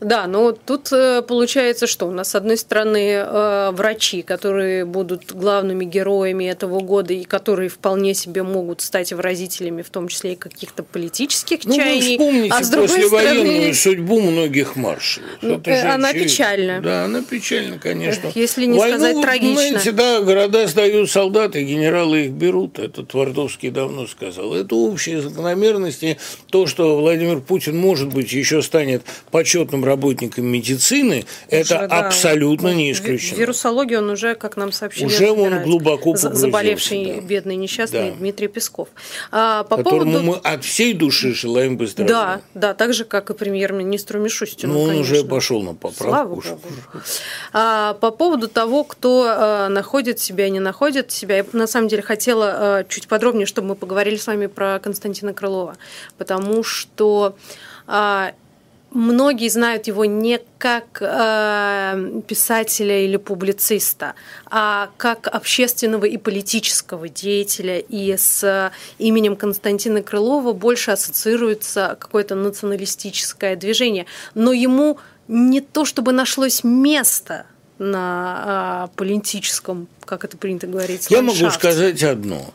Да, 0.00 0.26
но 0.26 0.52
тут 0.52 0.92
э, 0.92 1.22
получается, 1.22 1.86
что 1.86 2.06
у 2.06 2.10
нас, 2.10 2.30
с 2.30 2.34
одной 2.34 2.56
стороны, 2.56 3.12
э, 3.12 3.70
врачи, 3.72 4.22
которые 4.22 4.84
будут 4.84 5.32
главными 5.32 5.84
героями 5.84 6.44
этого 6.44 6.80
года 6.80 7.14
и 7.14 7.24
которые 7.24 7.68
вполне 7.68 8.14
себе 8.14 8.42
могут 8.42 8.80
стать 8.80 9.12
выразителями, 9.12 9.82
в 9.82 9.90
том 9.90 10.08
числе 10.08 10.34
и 10.34 10.36
каких-то 10.36 10.82
политических 10.82 11.64
ну, 11.64 11.76
чаяний. 11.76 12.18
Вы 12.18 12.24
вспомните 12.24 12.54
а 12.54 12.62
с 12.62 12.70
другой 12.70 12.88
послевоенную 12.88 13.74
стороны... 13.74 13.74
судьбу 13.74 14.20
многих 14.20 14.76
маршалов. 14.76 15.30
Ну, 15.40 15.54
она 15.54 16.08
очевидно. 16.08 16.12
печальна. 16.12 16.80
Да, 16.80 17.04
она 17.04 17.22
печальна, 17.22 17.78
конечно. 17.78 18.30
Если 18.34 18.66
не 18.66 18.78
Войну, 18.78 18.98
сказать 18.98 19.22
трагично. 19.22 19.56
Понимаете, 19.56 19.92
да, 19.92 20.20
города 20.20 20.66
сдают 20.66 21.10
солдаты, 21.10 21.62
генералы 21.62 22.26
их 22.26 22.32
берут. 22.32 22.78
Это 22.78 23.04
Твардовский 23.04 23.70
давно 23.70 24.06
сказал. 24.06 24.54
Это 24.54 24.74
общие 24.74 25.22
закономерности. 25.22 26.18
То, 26.50 26.66
что 26.66 26.98
Владимир 26.98 27.40
Путин, 27.40 27.76
может 27.76 28.12
быть, 28.12 28.32
еще 28.32 28.62
станет 28.62 29.02
почетным 29.30 29.84
работникам 29.96 30.46
медицины, 30.46 31.24
уже, 31.48 31.56
это 31.60 31.88
да, 31.88 32.06
абсолютно 32.06 32.74
не 32.74 32.92
исключено. 32.92 33.38
Вирусологию 33.38 34.00
он 34.00 34.10
уже, 34.10 34.34
как 34.34 34.56
нам 34.56 34.72
сообщили, 34.72 35.06
уже 35.06 35.30
он 35.30 35.62
глубоко 35.62 36.14
заболевший, 36.16 37.14
да. 37.16 37.20
бедный, 37.20 37.56
несчастный 37.56 38.10
да. 38.10 38.16
Дмитрий 38.16 38.48
Песков. 38.48 38.88
А, 39.32 39.64
по 39.64 39.78
Которому 39.78 40.12
поводу... 40.12 40.26
мы 40.26 40.36
от 40.36 40.64
всей 40.64 40.92
души 40.92 41.34
желаем 41.34 41.76
выздоровления. 41.76 42.22
Да, 42.22 42.40
да, 42.54 42.74
так 42.74 42.92
же, 42.92 43.04
как 43.04 43.30
и 43.30 43.34
премьер-министру 43.34 44.20
Мишустину. 44.20 44.74
Ну, 44.74 44.82
он 44.82 44.88
конечно. 44.90 45.16
уже 45.16 45.24
пошел 45.24 45.62
на 45.62 45.74
поправку. 45.74 46.04
Слава 46.10 46.28
Богу. 46.28 46.42
А, 47.52 47.94
по 47.94 48.10
поводу 48.10 48.48
того, 48.48 48.84
кто 48.84 49.26
а, 49.28 49.68
находит 49.68 50.20
себя, 50.20 50.48
не 50.50 50.60
находит 50.60 51.10
себя, 51.10 51.38
я 51.38 51.46
на 51.52 51.66
самом 51.66 51.88
деле 51.88 52.02
хотела 52.02 52.54
а, 52.54 52.84
чуть 52.84 53.08
подробнее, 53.08 53.46
чтобы 53.46 53.68
мы 53.68 53.74
поговорили 53.74 54.16
с 54.16 54.26
вами 54.26 54.46
про 54.46 54.78
Константина 54.78 55.32
Крылова, 55.32 55.76
потому 56.18 56.62
что 56.62 57.36
а, 57.86 58.32
многие 58.96 59.48
знают 59.48 59.86
его 59.86 60.04
не 60.04 60.40
как 60.58 60.98
э, 61.00 62.20
писателя 62.26 63.04
или 63.04 63.16
публициста, 63.16 64.14
а 64.46 64.90
как 64.96 65.28
общественного 65.28 66.06
и 66.06 66.16
политического 66.16 67.08
деятеля. 67.08 67.78
И 67.78 68.16
с 68.16 68.72
именем 68.98 69.36
Константина 69.36 70.02
Крылова 70.02 70.52
больше 70.52 70.90
ассоциируется 70.90 71.96
какое-то 72.00 72.34
националистическое 72.34 73.54
движение. 73.56 74.06
Но 74.34 74.52
ему 74.52 74.98
не 75.28 75.60
то 75.60 75.84
чтобы 75.84 76.12
нашлось 76.12 76.64
место 76.64 77.46
на 77.78 78.88
э, 78.88 78.96
политическом, 78.96 79.88
как 80.04 80.24
это 80.24 80.36
принято 80.38 80.66
говорить, 80.66 81.10
Я 81.10 81.22
могу 81.22 81.50
сказать 81.50 82.02
одно. 82.02 82.52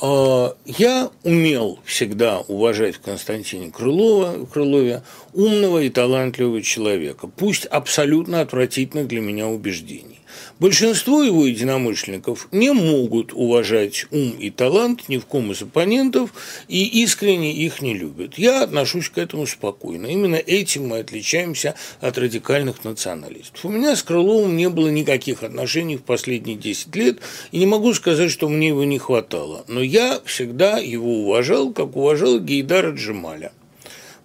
А, 0.00 0.56
я 0.64 1.10
умел 1.22 1.78
всегда 1.84 2.40
уважать 2.40 2.96
в 2.96 3.00
Константине 3.00 3.70
Крылова, 3.70 4.46
Крылове 4.46 5.02
умного 5.34 5.82
и 5.82 5.90
талантливого 5.90 6.62
человека, 6.62 7.26
пусть 7.28 7.66
абсолютно 7.66 8.40
отвратительных 8.40 9.08
для 9.08 9.20
меня 9.20 9.46
убеждений. 9.46 10.21
Большинство 10.58 11.22
его 11.22 11.46
единомышленников 11.46 12.48
не 12.52 12.72
могут 12.72 13.32
уважать 13.32 14.06
ум 14.10 14.36
и 14.38 14.50
талант 14.50 15.08
ни 15.08 15.18
в 15.18 15.26
ком 15.26 15.52
из 15.52 15.62
оппонентов 15.62 16.32
и 16.68 17.02
искренне 17.02 17.52
их 17.52 17.82
не 17.82 17.94
любят. 17.94 18.38
Я 18.38 18.62
отношусь 18.62 19.08
к 19.08 19.18
этому 19.18 19.46
спокойно. 19.46 20.06
Именно 20.06 20.36
этим 20.36 20.88
мы 20.88 20.98
отличаемся 20.98 21.74
от 22.00 22.18
радикальных 22.18 22.84
националистов. 22.84 23.64
У 23.64 23.68
меня 23.68 23.96
с 23.96 24.02
Крыловым 24.02 24.56
не 24.56 24.68
было 24.68 24.88
никаких 24.88 25.42
отношений 25.42 25.96
в 25.96 26.02
последние 26.02 26.56
10 26.56 26.94
лет, 26.96 27.18
и 27.50 27.58
не 27.58 27.66
могу 27.66 27.92
сказать, 27.94 28.30
что 28.30 28.48
мне 28.48 28.68
его 28.68 28.84
не 28.84 28.98
хватало. 28.98 29.64
Но 29.68 29.82
я 29.82 30.20
всегда 30.24 30.78
его 30.78 31.22
уважал, 31.22 31.72
как 31.72 31.96
уважал 31.96 32.38
Гейдара 32.38 32.92
Джемаля. 32.92 33.52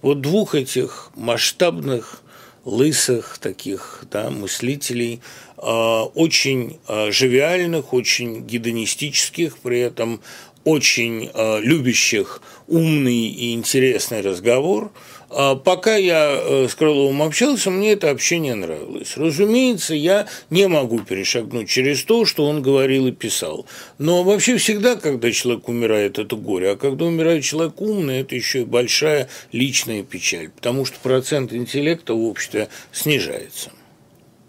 Вот 0.01 0.21
двух 0.21 0.53
этих 0.53 1.11
масштабных 1.15 2.21
лысых 2.67 3.37
таких 3.39 4.03
да, 4.11 4.29
мыслителей, 4.29 5.21
очень 5.57 6.79
а, 6.87 7.11
живиальных, 7.11 7.93
очень 7.93 8.45
гедонистических, 8.45 9.57
при 9.57 9.79
этом 9.79 10.21
очень 10.63 11.29
а, 11.33 11.59
любящих 11.59 12.41
умный 12.67 13.27
и 13.27 13.53
интересный 13.53 14.21
разговор, 14.21 14.91
А 15.29 15.55
пока 15.55 15.95
я 15.95 16.37
э, 16.39 16.67
с 16.69 16.75
Крыловым 16.75 17.21
общался, 17.21 17.69
мне 17.69 17.93
это 17.93 18.09
общение 18.09 18.55
нравилось. 18.55 19.17
Разумеется, 19.17 19.93
я 19.93 20.27
не 20.49 20.67
могу 20.67 20.99
перешагнуть 20.99 21.69
через 21.69 22.03
то, 22.03 22.25
что 22.25 22.45
он 22.45 22.61
говорил 22.61 23.07
и 23.07 23.11
писал. 23.11 23.65
Но 23.97 24.23
вообще 24.23 24.57
всегда, 24.57 24.95
когда 24.95 25.31
человек 25.31 25.67
умирает, 25.67 26.19
это 26.19 26.35
горе. 26.35 26.71
А 26.71 26.75
когда 26.77 27.05
умирает 27.05 27.43
человек 27.43 27.81
умный, 27.81 28.21
это 28.21 28.35
еще 28.35 28.61
и 28.61 28.65
большая 28.65 29.27
личная 29.51 30.03
печаль, 30.03 30.49
потому 30.49 30.85
что 30.85 30.97
процент 30.99 31.51
интеллекта 31.53 32.13
в 32.13 32.23
обществе 32.23 32.69
снижается. 32.91 33.71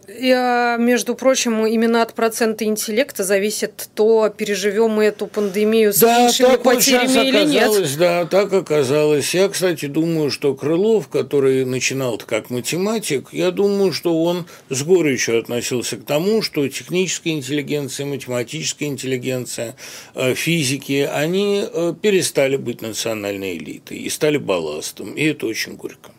И, 0.09 0.77
между 0.79 1.14
прочим, 1.14 1.66
именно 1.66 2.01
от 2.01 2.14
процента 2.14 2.64
интеллекта 2.64 3.25
зависит 3.25 3.90
то, 3.94 4.33
переживем 4.35 4.92
мы 4.92 5.05
эту 5.05 5.27
пандемию 5.27 5.92
с 5.92 5.99
да, 5.99 6.21
меньшими 6.21 6.47
так 6.47 6.62
потерями 6.62 7.07
вот 7.09 7.25
или 7.25 7.44
нет. 7.44 7.99
Да, 7.99 8.25
так 8.25 8.51
оказалось. 8.55 9.35
Я, 9.35 9.51
кстати, 9.51 9.85
думаю, 9.85 10.31
что 10.31 10.55
Крылов, 10.55 11.09
который 11.09 11.66
начинал 11.66 12.18
как 12.25 12.49
математик, 12.49 13.29
я 13.33 13.51
думаю, 13.51 13.92
что 13.92 14.23
он 14.23 14.47
с 14.71 14.83
горечью 14.83 15.38
относился 15.40 15.99
к 15.99 16.05
тому, 16.05 16.40
что 16.40 16.66
техническая 16.68 17.35
интеллигенция, 17.35 18.07
математическая 18.07 18.88
интеллигенция, 18.88 19.77
э, 20.14 20.33
физики, 20.33 21.07
они 21.12 21.66
э, 21.71 21.94
перестали 22.01 22.57
быть 22.57 22.81
национальной 22.81 23.59
элитой 23.59 23.99
и 23.99 24.09
стали 24.09 24.38
балластом. 24.38 25.12
И 25.12 25.25
это 25.25 25.44
очень 25.44 25.75
горько. 25.75 26.12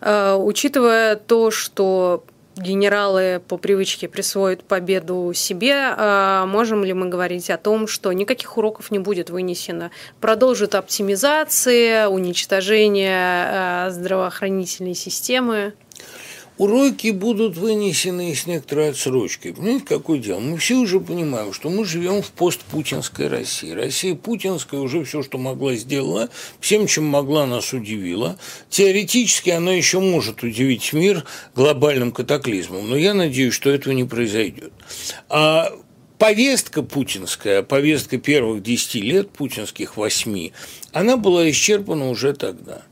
Э, 0.00 0.34
учитывая 0.34 1.14
то, 1.14 1.52
что 1.52 2.24
генералы 2.56 3.40
по 3.46 3.56
привычке 3.56 4.08
присвоят 4.08 4.64
победу 4.64 5.32
себе, 5.34 5.74
а 5.96 6.46
можем 6.46 6.84
ли 6.84 6.92
мы 6.92 7.08
говорить 7.08 7.50
о 7.50 7.58
том, 7.58 7.86
что 7.86 8.12
никаких 8.12 8.56
уроков 8.58 8.90
не 8.90 8.98
будет 8.98 9.30
вынесено? 9.30 9.90
Продолжит 10.20 10.74
оптимизация, 10.74 12.08
уничтожение 12.08 13.16
а, 13.16 13.90
здравоохранительной 13.90 14.94
системы? 14.94 15.74
Уроки 16.58 17.10
будут 17.10 17.56
вынесены 17.56 18.34
с 18.34 18.46
некоторой 18.46 18.90
отсрочкой. 18.90 19.54
Понимаете, 19.54 19.86
какое 19.86 20.18
дело? 20.18 20.38
Мы 20.38 20.58
все 20.58 20.76
уже 20.76 21.00
понимаем, 21.00 21.52
что 21.52 21.70
мы 21.70 21.84
живем 21.84 22.22
в 22.22 22.30
постпутинской 22.30 23.28
России. 23.28 23.70
Россия 23.70 24.14
путинская 24.14 24.80
уже 24.80 25.02
все, 25.04 25.22
что 25.22 25.38
могла, 25.38 25.74
сделала. 25.74 26.28
Всем, 26.60 26.86
чем 26.86 27.04
могла, 27.04 27.46
нас 27.46 27.72
удивила. 27.72 28.38
Теоретически 28.68 29.50
она 29.50 29.72
еще 29.72 30.00
может 30.00 30.42
удивить 30.42 30.92
мир 30.92 31.24
глобальным 31.54 32.12
катаклизмом. 32.12 32.88
Но 32.88 32.96
я 32.96 33.14
надеюсь, 33.14 33.54
что 33.54 33.70
этого 33.70 33.94
не 33.94 34.04
произойдет. 34.04 34.72
А 35.30 35.72
повестка 36.22 36.84
путинская, 36.84 37.64
повестка 37.64 38.16
первых 38.16 38.62
десяти 38.62 39.00
лет, 39.00 39.30
путинских 39.30 39.96
восьми, 39.96 40.52
она 40.92 41.16
была 41.16 41.50
исчерпана 41.50 42.10
уже 42.10 42.32
тогда. 42.32 42.82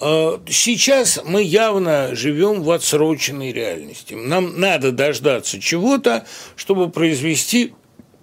А, 0.00 0.42
сейчас 0.48 1.20
мы 1.24 1.40
явно 1.44 2.16
живем 2.16 2.64
в 2.64 2.70
отсроченной 2.72 3.52
реальности. 3.52 4.14
Нам 4.14 4.58
надо 4.58 4.90
дождаться 4.90 5.60
чего-то, 5.60 6.26
чтобы 6.56 6.90
произвести 6.90 7.74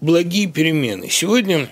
благие 0.01 0.47
перемены. 0.47 1.07
Сегодня 1.09 1.69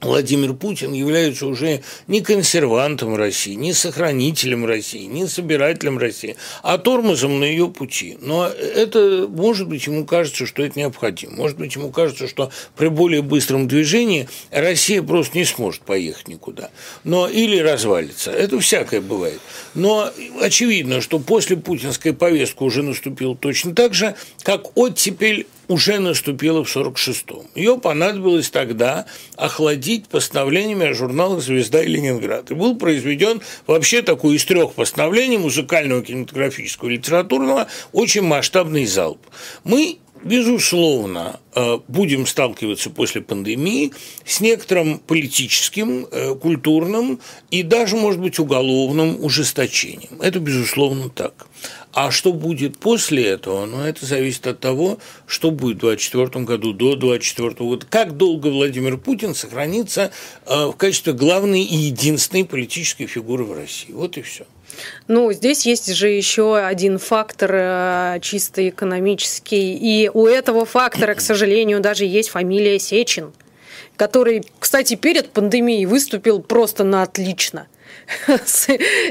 Владимир 0.00 0.54
Путин 0.54 0.92
является 0.92 1.46
уже 1.46 1.82
не 2.06 2.20
консервантом 2.20 3.16
России, 3.16 3.54
не 3.54 3.72
сохранителем 3.72 4.64
России, 4.64 5.04
не 5.06 5.26
собирателем 5.26 5.98
России, 5.98 6.36
а 6.62 6.78
тормозом 6.78 7.40
на 7.40 7.44
ее 7.44 7.68
пути. 7.68 8.16
Но 8.20 8.46
это, 8.46 9.26
может 9.28 9.68
быть, 9.68 9.86
ему 9.86 10.04
кажется, 10.04 10.46
что 10.46 10.62
это 10.62 10.78
необходимо. 10.78 11.34
Может 11.34 11.58
быть, 11.58 11.74
ему 11.74 11.90
кажется, 11.90 12.28
что 12.28 12.52
при 12.76 12.88
более 12.88 13.22
быстром 13.22 13.66
движении 13.66 14.28
Россия 14.52 15.02
просто 15.02 15.36
не 15.36 15.44
сможет 15.44 15.82
поехать 15.82 16.28
никуда. 16.28 16.70
Но 17.02 17.28
или 17.28 17.58
развалится. 17.58 18.30
Это 18.30 18.60
всякое 18.60 19.00
бывает. 19.00 19.40
Но 19.74 20.12
очевидно, 20.40 21.00
что 21.00 21.18
после 21.18 21.56
путинской 21.56 22.12
повестки 22.12 22.62
уже 22.62 22.84
наступил 22.84 23.34
точно 23.34 23.74
так 23.74 23.94
же, 23.94 24.14
как 24.44 24.76
оттепель 24.76 25.46
уже 25.68 26.00
наступила 26.00 26.64
в 26.64 26.76
46-м. 26.76 27.46
Ее 27.54 27.78
понадобилось 27.78 28.50
тогда 28.50 29.06
охладить 29.36 30.08
постановлениями 30.08 30.86
о 30.86 30.94
журналах 30.94 31.42
«Звезда» 31.42 31.82
и 31.82 31.86
«Ленинград». 31.86 32.50
И 32.50 32.54
был 32.54 32.76
произведен 32.76 33.40
вообще 33.66 34.02
такой 34.02 34.36
из 34.36 34.44
трех 34.44 34.72
постановлений 34.72 35.38
музыкального, 35.38 36.02
кинематографического, 36.02 36.88
литературного 36.88 37.68
очень 37.92 38.22
масштабный 38.22 38.86
залп. 38.86 39.20
Мы 39.64 39.98
Безусловно, 40.24 41.38
э, 41.54 41.78
будем 41.86 42.26
сталкиваться 42.26 42.90
после 42.90 43.20
пандемии 43.20 43.92
с 44.24 44.40
некоторым 44.40 44.98
политическим, 44.98 46.06
э, 46.10 46.34
культурным 46.34 47.20
и 47.50 47.62
даже, 47.62 47.96
может 47.96 48.20
быть, 48.20 48.38
уголовным 48.38 49.22
ужесточением. 49.24 50.20
Это, 50.20 50.40
безусловно, 50.40 51.08
так. 51.08 51.46
А 51.92 52.10
что 52.10 52.32
будет 52.32 52.78
после 52.78 53.24
этого, 53.26 53.64
ну, 53.66 53.80
это 53.80 54.04
зависит 54.06 54.46
от 54.46 54.60
того, 54.60 54.98
что 55.26 55.50
будет 55.50 55.78
в 55.78 55.80
2024 55.80 56.44
году, 56.44 56.72
до 56.72 56.96
2024 56.96 57.68
года. 57.68 57.86
Как 57.88 58.16
долго 58.16 58.48
Владимир 58.48 58.98
Путин 58.98 59.34
сохранится 59.34 60.10
э, 60.46 60.66
в 60.66 60.72
качестве 60.72 61.12
главной 61.12 61.62
и 61.62 61.76
единственной 61.76 62.44
политической 62.44 63.06
фигуры 63.06 63.44
в 63.44 63.52
России. 63.52 63.92
Вот 63.92 64.16
и 64.16 64.22
все. 64.22 64.46
Ну, 65.06 65.32
здесь 65.32 65.66
есть 65.66 65.92
же 65.94 66.08
еще 66.08 66.56
один 66.58 66.98
фактор 66.98 67.50
э, 67.54 68.18
чисто 68.20 68.68
экономический. 68.68 69.74
И 69.74 70.10
у 70.12 70.26
этого 70.26 70.64
фактора, 70.64 71.14
к 71.14 71.20
сожалению, 71.20 71.80
даже 71.80 72.04
есть 72.04 72.28
фамилия 72.28 72.78
Сечин, 72.78 73.32
который, 73.96 74.44
кстати, 74.58 74.94
перед 74.94 75.30
пандемией 75.30 75.86
выступил 75.86 76.40
просто 76.40 76.84
на 76.84 77.02
отлично– 77.02 77.66
э, 78.28 78.38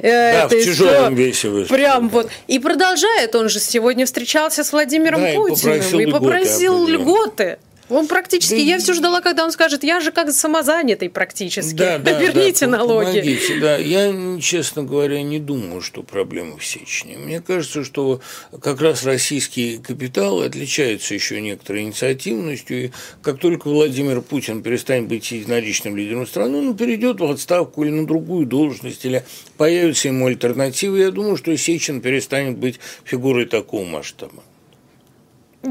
да, 0.01 0.47
в 0.47 0.51
тяжелом 0.51 1.15
весе 1.15 1.49
выступил. 1.49 1.75
Прям 1.75 2.09
вот. 2.09 2.29
И 2.47 2.59
продолжает, 2.59 3.35
он 3.35 3.49
же 3.49 3.59
сегодня 3.59 4.05
встречался 4.05 4.63
с 4.63 4.71
Владимиром 4.71 5.21
Путиным 5.35 5.99
и 5.99 6.05
попросил 6.11 6.87
льготы. 6.87 7.59
Он 7.89 8.07
практически, 8.07 8.55
да, 8.55 8.61
я 8.61 8.79
все 8.79 8.93
ждала, 8.93 9.21
когда 9.21 9.45
он 9.45 9.51
скажет, 9.51 9.83
я 9.83 10.01
же 10.01 10.11
как 10.11 10.31
самозанятый 10.31 11.09
практически. 11.09 11.75
Да, 11.75 11.97
да, 11.97 12.19
Верните 12.19 12.65
да, 12.65 12.77
налоги. 12.77 13.05
Помогите, 13.05 13.59
да. 13.59 13.77
Я, 13.77 14.39
честно 14.41 14.83
говоря, 14.83 15.21
не 15.21 15.39
думаю, 15.39 15.81
что 15.81 16.03
проблема 16.03 16.57
в 16.57 16.65
Сечине. 16.65 17.17
Мне 17.17 17.39
кажется, 17.39 17.85
что 17.85 18.19
как 18.61 18.81
раз 18.81 19.03
российский 19.03 19.77
капитал 19.77 20.41
отличается 20.41 21.13
еще 21.13 21.39
некоторой 21.39 21.83
инициативностью. 21.83 22.85
И 22.85 22.91
как 23.21 23.39
только 23.39 23.69
Владимир 23.69 24.21
Путин 24.21 24.61
перестанет 24.61 25.07
быть 25.07 25.31
единоличным 25.31 25.95
лидером 25.95 26.27
страны, 26.27 26.57
он 26.57 26.75
перейдет 26.75 27.21
в 27.21 27.25
отставку 27.25 27.83
или 27.83 27.91
на 27.91 28.05
другую 28.05 28.45
должность, 28.45 29.05
или 29.05 29.23
появятся 29.55 30.09
ему 30.09 30.27
альтернативы. 30.27 30.99
Я 30.99 31.11
думаю, 31.11 31.37
что 31.37 31.55
Сечин 31.55 32.01
перестанет 32.01 32.57
быть 32.57 32.79
фигурой 33.05 33.45
такого 33.45 33.85
масштаба. 33.85 34.43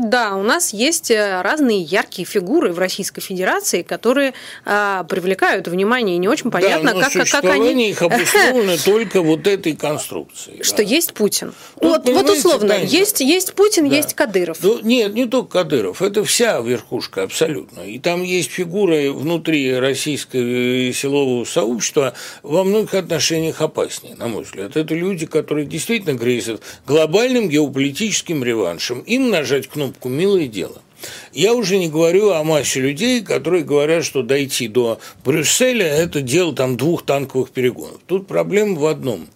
Да, 0.05 0.37
у 0.37 0.43
нас 0.43 0.75
есть 0.75 1.11
э, 1.11 1.41
разные 1.41 1.81
яркие 1.81 2.27
фигуры 2.27 2.73
в 2.73 2.79
Российской 2.79 3.23
Федерации, 3.23 3.81
которые 3.81 4.35
а, 4.67 5.05
привлекают 5.05 5.69
внимание, 5.69 6.17
и 6.17 6.19
не 6.19 6.29
очень 6.29 6.51
понятно, 6.51 6.93
да, 6.93 7.09
как, 7.09 7.27
как 7.29 7.45
они... 7.45 7.91
их 7.91 8.03
обусловлено 8.03 8.77
только 8.85 9.23
вот 9.23 9.47
этой 9.47 9.75
конструкцией. 9.75 10.63
Что 10.63 10.79
да. 10.79 10.83
есть 10.83 11.15
Путин. 11.15 11.55
Ну, 11.81 11.89
вот, 11.89 12.07
вот 12.07 12.29
условно, 12.29 12.69
да, 12.69 12.77
есть, 12.77 13.21
есть 13.21 13.55
Путин, 13.55 13.89
да. 13.89 13.97
есть 13.97 14.13
Кадыров. 14.13 14.59
Ну, 14.61 14.81
нет, 14.83 15.15
не 15.15 15.25
только 15.25 15.61
Кадыров, 15.61 16.03
это 16.03 16.25
вся 16.25 16.61
верхушка 16.61 17.23
абсолютно. 17.23 17.81
И 17.81 17.99
там 17.99 18.23
есть 18.23 18.51
фигуры 18.51 19.13
внутри 19.13 19.75
российского 19.79 20.93
силового 20.93 21.45
сообщества 21.47 22.13
во 22.43 22.65
многих 22.65 22.93
отношениях 22.93 23.63
опаснее, 23.63 24.15
на 24.17 24.29
мой 24.29 24.45
взгляд. 24.45 24.77
Это 24.77 24.95
люди, 24.95 25.25
которые 25.25 25.67
действительно 25.67 26.19
грезят 26.19 26.61
глобальным 26.87 27.49
геополитическим 27.49 28.45
реваншем. 28.45 29.01
Им 29.01 29.31
нажать 29.31 29.69
кнопку 29.69 29.86
кнопку 29.87 30.09
«Милое 30.09 30.47
дело». 30.47 30.83
Я 31.33 31.55
уже 31.55 31.79
не 31.79 31.89
говорю 31.89 32.31
о 32.31 32.43
массе 32.43 32.81
людей, 32.81 33.23
которые 33.23 33.63
говорят, 33.63 34.05
что 34.05 34.23
дойти 34.23 34.67
до 34.67 34.99
Брюсселя– 35.25 35.87
это 35.87 36.23
дело 36.23 36.55
там 36.55 36.77
двух 36.77 37.05
танковых 37.05 37.51
перегонов. 37.51 38.01
Тут 38.07 38.27
проблема 38.27 38.79
в 38.79 38.87
одном 38.87 39.29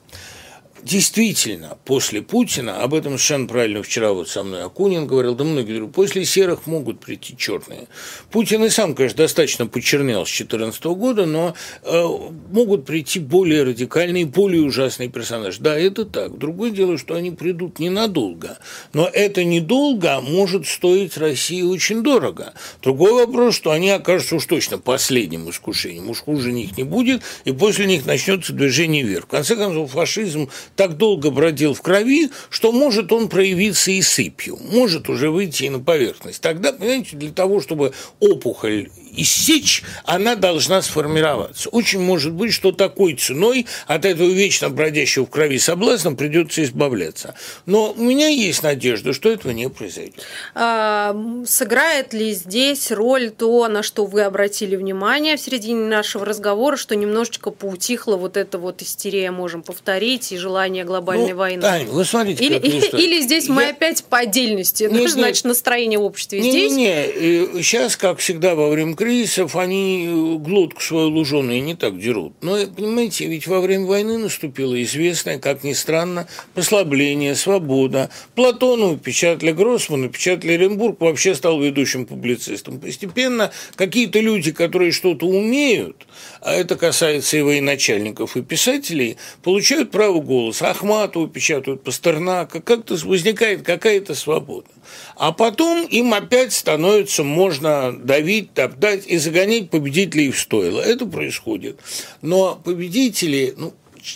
действительно, 0.82 1.78
после 1.84 2.22
Путина, 2.22 2.82
об 2.82 2.94
этом 2.94 3.12
совершенно 3.12 3.46
правильно 3.46 3.82
вчера 3.82 4.12
вот 4.12 4.28
со 4.28 4.42
мной 4.42 4.64
Акунин 4.64 5.06
говорил, 5.06 5.34
да 5.34 5.44
многие 5.44 5.72
говорят, 5.72 5.92
после 5.92 6.24
серых 6.24 6.66
могут 6.66 7.00
прийти 7.00 7.36
черные. 7.36 7.88
Путин 8.30 8.64
и 8.64 8.68
сам, 8.68 8.94
конечно, 8.94 9.18
достаточно 9.18 9.66
почернел 9.66 10.26
с 10.26 10.30
2014 10.30 10.84
года, 10.84 11.26
но 11.26 11.54
э, 11.82 12.04
могут 12.50 12.84
прийти 12.84 13.18
более 13.18 13.64
радикальные, 13.64 14.26
более 14.26 14.62
ужасные 14.62 15.08
персонажи. 15.08 15.60
Да, 15.60 15.78
это 15.78 16.04
так. 16.04 16.38
Другое 16.38 16.70
дело, 16.70 16.98
что 16.98 17.14
они 17.14 17.30
придут 17.30 17.78
ненадолго. 17.78 18.58
Но 18.92 19.08
это 19.12 19.44
недолго 19.44 20.20
может 20.20 20.66
стоить 20.66 21.16
России 21.16 21.62
очень 21.62 22.02
дорого. 22.02 22.52
Другой 22.82 23.12
вопрос, 23.12 23.54
что 23.54 23.70
они 23.70 23.90
окажутся 23.90 24.36
уж 24.36 24.46
точно 24.46 24.78
последним 24.78 25.50
искушением. 25.50 26.10
Уж 26.10 26.20
хуже 26.20 26.52
них 26.52 26.76
не 26.76 26.84
будет, 26.84 27.22
и 27.44 27.52
после 27.52 27.86
них 27.86 28.06
начнется 28.06 28.52
движение 28.52 29.02
вверх. 29.02 29.24
В 29.24 29.28
конце 29.28 29.56
концов, 29.56 29.90
фашизм 29.90 30.48
так 30.76 30.96
долго 30.96 31.30
бродил 31.30 31.74
в 31.74 31.82
крови, 31.82 32.30
что 32.48 32.72
может 32.72 33.12
он 33.12 33.28
проявиться 33.28 33.90
и 33.90 34.02
сыпью, 34.02 34.58
может 34.72 35.08
уже 35.08 35.30
выйти 35.30 35.64
и 35.64 35.70
на 35.70 35.78
поверхность. 35.80 36.40
Тогда, 36.40 36.72
понимаете, 36.72 37.16
для 37.16 37.32
того, 37.32 37.60
чтобы 37.60 37.92
опухоль 38.18 38.88
иссечь, 39.22 39.82
она 40.04 40.34
должна 40.34 40.82
сформироваться. 40.82 41.68
Очень 41.70 42.00
может 42.00 42.32
быть, 42.32 42.52
что 42.52 42.72
такой 42.72 43.14
ценой 43.14 43.66
от 43.86 44.04
этого 44.04 44.28
вечно 44.28 44.70
бродящего 44.70 45.26
в 45.26 45.30
крови 45.30 45.58
соблазна 45.58 46.14
придется 46.14 46.62
избавляться. 46.64 47.34
Но 47.66 47.92
у 47.92 48.02
меня 48.02 48.28
есть 48.28 48.62
надежда, 48.62 49.12
что 49.12 49.30
этого 49.30 49.52
не 49.52 49.68
произойдет. 49.68 50.24
А, 50.54 51.16
сыграет 51.46 52.12
ли 52.12 52.32
здесь 52.32 52.90
роль 52.90 53.30
то, 53.30 53.68
на 53.68 53.82
что 53.82 54.06
вы 54.06 54.22
обратили 54.22 54.76
внимание 54.76 55.36
в 55.36 55.40
середине 55.40 55.86
нашего 55.86 56.24
разговора, 56.24 56.76
что 56.76 56.96
немножечко 56.96 57.50
поутихла 57.50 58.16
вот 58.16 58.36
эта 58.36 58.58
вот 58.58 58.82
истерия, 58.82 59.30
можем 59.30 59.62
повторить, 59.62 60.32
и 60.32 60.36
желание 60.36 60.84
глобальной 60.84 61.32
ну, 61.32 61.36
войны? 61.36 61.62
Тань, 61.62 61.86
вы 61.86 62.04
смотрите, 62.04 62.44
или, 62.44 62.56
или, 62.56 62.96
или 62.96 63.20
здесь 63.20 63.48
мы 63.48 63.62
Я... 63.62 63.70
опять 63.70 64.04
по 64.04 64.18
отдельности, 64.18 64.84
нет, 64.84 64.92
ну, 64.92 65.08
значит, 65.08 65.44
настроение 65.44 65.98
в 65.98 66.04
обществе 66.04 66.40
не, 66.40 66.50
здесь? 66.50 66.72
Не-не-не, 66.72 67.62
сейчас, 67.62 67.96
как 67.96 68.18
всегда 68.18 68.54
во 68.54 68.68
время 68.68 68.96
кризисов, 69.10 69.56
они 69.56 70.38
глотку 70.38 70.80
свою 70.80 71.08
луженую 71.08 71.60
не 71.64 71.74
так 71.74 71.98
дерут. 71.98 72.32
Но, 72.42 72.56
понимаете, 72.66 73.26
ведь 73.26 73.48
во 73.48 73.60
время 73.60 73.86
войны 73.86 74.18
наступило 74.18 74.80
известное, 74.84 75.40
как 75.40 75.64
ни 75.64 75.72
странно, 75.72 76.28
послабление, 76.54 77.34
свобода. 77.34 78.08
Платону 78.36 78.96
печатали 78.96 79.50
Гроссмана, 79.50 80.08
печатали 80.08 80.52
Оренбург, 80.52 81.00
вообще 81.00 81.34
стал 81.34 81.60
ведущим 81.60 82.06
публицистом. 82.06 82.78
Постепенно 82.78 83.50
какие-то 83.74 84.20
люди, 84.20 84.52
которые 84.52 84.92
что-то 84.92 85.26
умеют, 85.26 86.06
а 86.40 86.52
это 86.54 86.76
касается 86.76 87.36
и 87.36 87.42
военачальников, 87.42 88.36
и 88.36 88.42
писателей, 88.42 89.16
получают 89.42 89.90
право 89.90 90.20
голоса. 90.20 90.70
Ахматову 90.70 91.26
печатают, 91.26 91.82
Пастернака, 91.82 92.60
как-то 92.60 92.94
возникает 93.04 93.62
какая-то 93.62 94.14
свобода. 94.14 94.68
А 95.16 95.32
потом 95.32 95.86
им 95.86 96.14
опять 96.14 96.52
становится 96.52 97.24
можно 97.24 97.92
давить, 97.92 98.54
топтать 98.54 99.06
и 99.06 99.18
загонять 99.18 99.70
победителей 99.70 100.30
в 100.30 100.38
стойло. 100.38 100.80
Это 100.80 101.06
происходит. 101.06 101.80
Но 102.22 102.56
победители, 102.56 103.54
ну, 103.56 103.74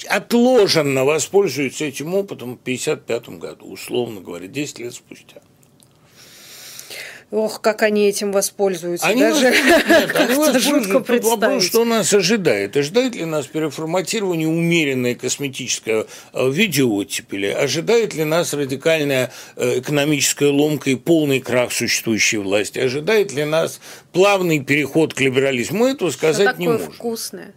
отложенно 0.08 1.04
воспользуются 1.04 1.84
этим 1.84 2.14
опытом 2.14 2.56
в 2.56 2.60
1955 2.62 3.38
году, 3.38 3.66
условно 3.66 4.20
говоря, 4.20 4.46
10 4.46 4.78
лет 4.78 4.94
спустя. 4.94 5.40
Ох, 7.30 7.60
как 7.60 7.82
они 7.82 8.06
этим 8.08 8.32
воспользуются. 8.32 9.06
Они 9.06 9.20
Даже 9.20 9.50
нет, 9.50 10.14
они 10.14 10.34
воспользуются. 10.36 11.00
Тут 11.00 11.24
вопрос, 11.24 11.64
что 11.64 11.84
нас 11.84 12.12
ожидает. 12.12 12.76
Ожидает 12.76 13.14
ли 13.14 13.24
нас 13.24 13.46
переформатирование 13.46 14.48
умеренной 14.48 15.14
косметической 15.14 16.06
э, 16.32 16.50
видеооттепели? 16.50 17.48
Ожидает 17.48 18.14
ли 18.14 18.24
нас 18.24 18.54
радикальная 18.54 19.32
э, 19.56 19.80
экономическая 19.80 20.50
ломка 20.50 20.90
и 20.90 20.94
полный 20.94 21.40
крах 21.40 21.72
существующей 21.72 22.38
власти? 22.38 22.78
Ожидает 22.78 23.32
ли 23.32 23.44
нас 23.44 23.80
плавный 24.12 24.62
переход 24.62 25.14
к 25.14 25.20
либерализму? 25.20 25.78
Мы 25.78 25.90
этого 25.90 26.10
сказать 26.10 26.58
не 26.58 26.68
можем. 26.68 26.92
вкусное. 26.92 27.54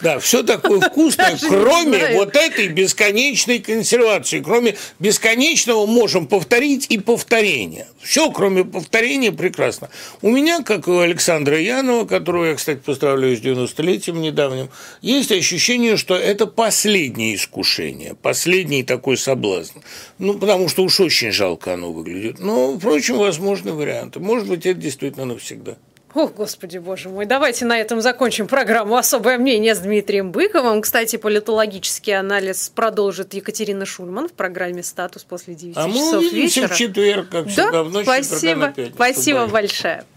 Да, 0.00 0.18
все 0.18 0.42
такое 0.42 0.80
вкусное, 0.80 1.38
кроме 1.40 2.14
вот 2.14 2.36
этой 2.36 2.68
бесконечной 2.68 3.60
консервации, 3.60 4.40
кроме 4.40 4.76
бесконечного 4.98 5.86
можем 5.86 6.26
повторить 6.26 6.86
и 6.88 6.98
повторения. 6.98 7.86
Все, 8.02 8.30
кроме 8.30 8.64
повторения, 8.64 9.32
прекрасно. 9.32 9.90
У 10.20 10.30
меня, 10.30 10.62
как 10.62 10.88
и 10.88 10.90
у 10.90 10.98
Александра 10.98 11.58
Янова, 11.58 12.06
которого 12.06 12.46
я, 12.46 12.54
кстати, 12.54 12.78
поздравляю 12.78 13.36
с 13.36 13.40
90-летием 13.40 14.18
недавним, 14.18 14.68
есть 15.00 15.32
ощущение, 15.32 15.96
что 15.96 16.16
это 16.16 16.46
последнее 16.46 17.34
искушение, 17.36 18.14
последний 18.14 18.82
такой 18.82 19.16
соблазн. 19.16 19.78
Ну, 20.18 20.34
потому 20.34 20.68
что 20.68 20.82
уж 20.82 21.00
очень 21.00 21.32
жалко 21.32 21.74
оно 21.74 21.92
выглядит. 21.92 22.40
Но, 22.40 22.76
впрочем, 22.76 23.16
возможны 23.16 23.72
варианты. 23.72 24.20
Может 24.20 24.48
быть, 24.48 24.66
это 24.66 24.80
действительно 24.80 25.24
навсегда. 25.24 25.76
О, 26.14 26.28
господи, 26.28 26.78
боже 26.78 27.08
мой. 27.08 27.26
Давайте 27.26 27.64
на 27.64 27.76
этом 27.76 28.00
закончим 28.00 28.46
программу 28.46 28.96
«Особое 28.96 29.36
мнение» 29.36 29.74
с 29.74 29.80
Дмитрием 29.80 30.30
Быковым. 30.30 30.80
Кстати, 30.80 31.16
политологический 31.16 32.16
анализ 32.16 32.70
продолжит 32.72 33.34
Екатерина 33.34 33.84
Шульман 33.84 34.28
в 34.28 34.32
программе 34.32 34.84
«Статус» 34.84 35.24
после 35.24 35.56
9 35.56 35.76
а 35.76 35.88
часов 35.88 36.22
мы 36.22 36.28
вечера. 36.28 36.68
в 36.68 36.76
четверг, 36.76 37.28
как 37.30 37.48
всегда, 37.48 37.72
да? 37.72 37.82
в 37.82 37.90
ночь 37.90 38.04
Спасибо. 38.04 38.72
Спасибо 38.94 39.46
Большое. 39.48 40.04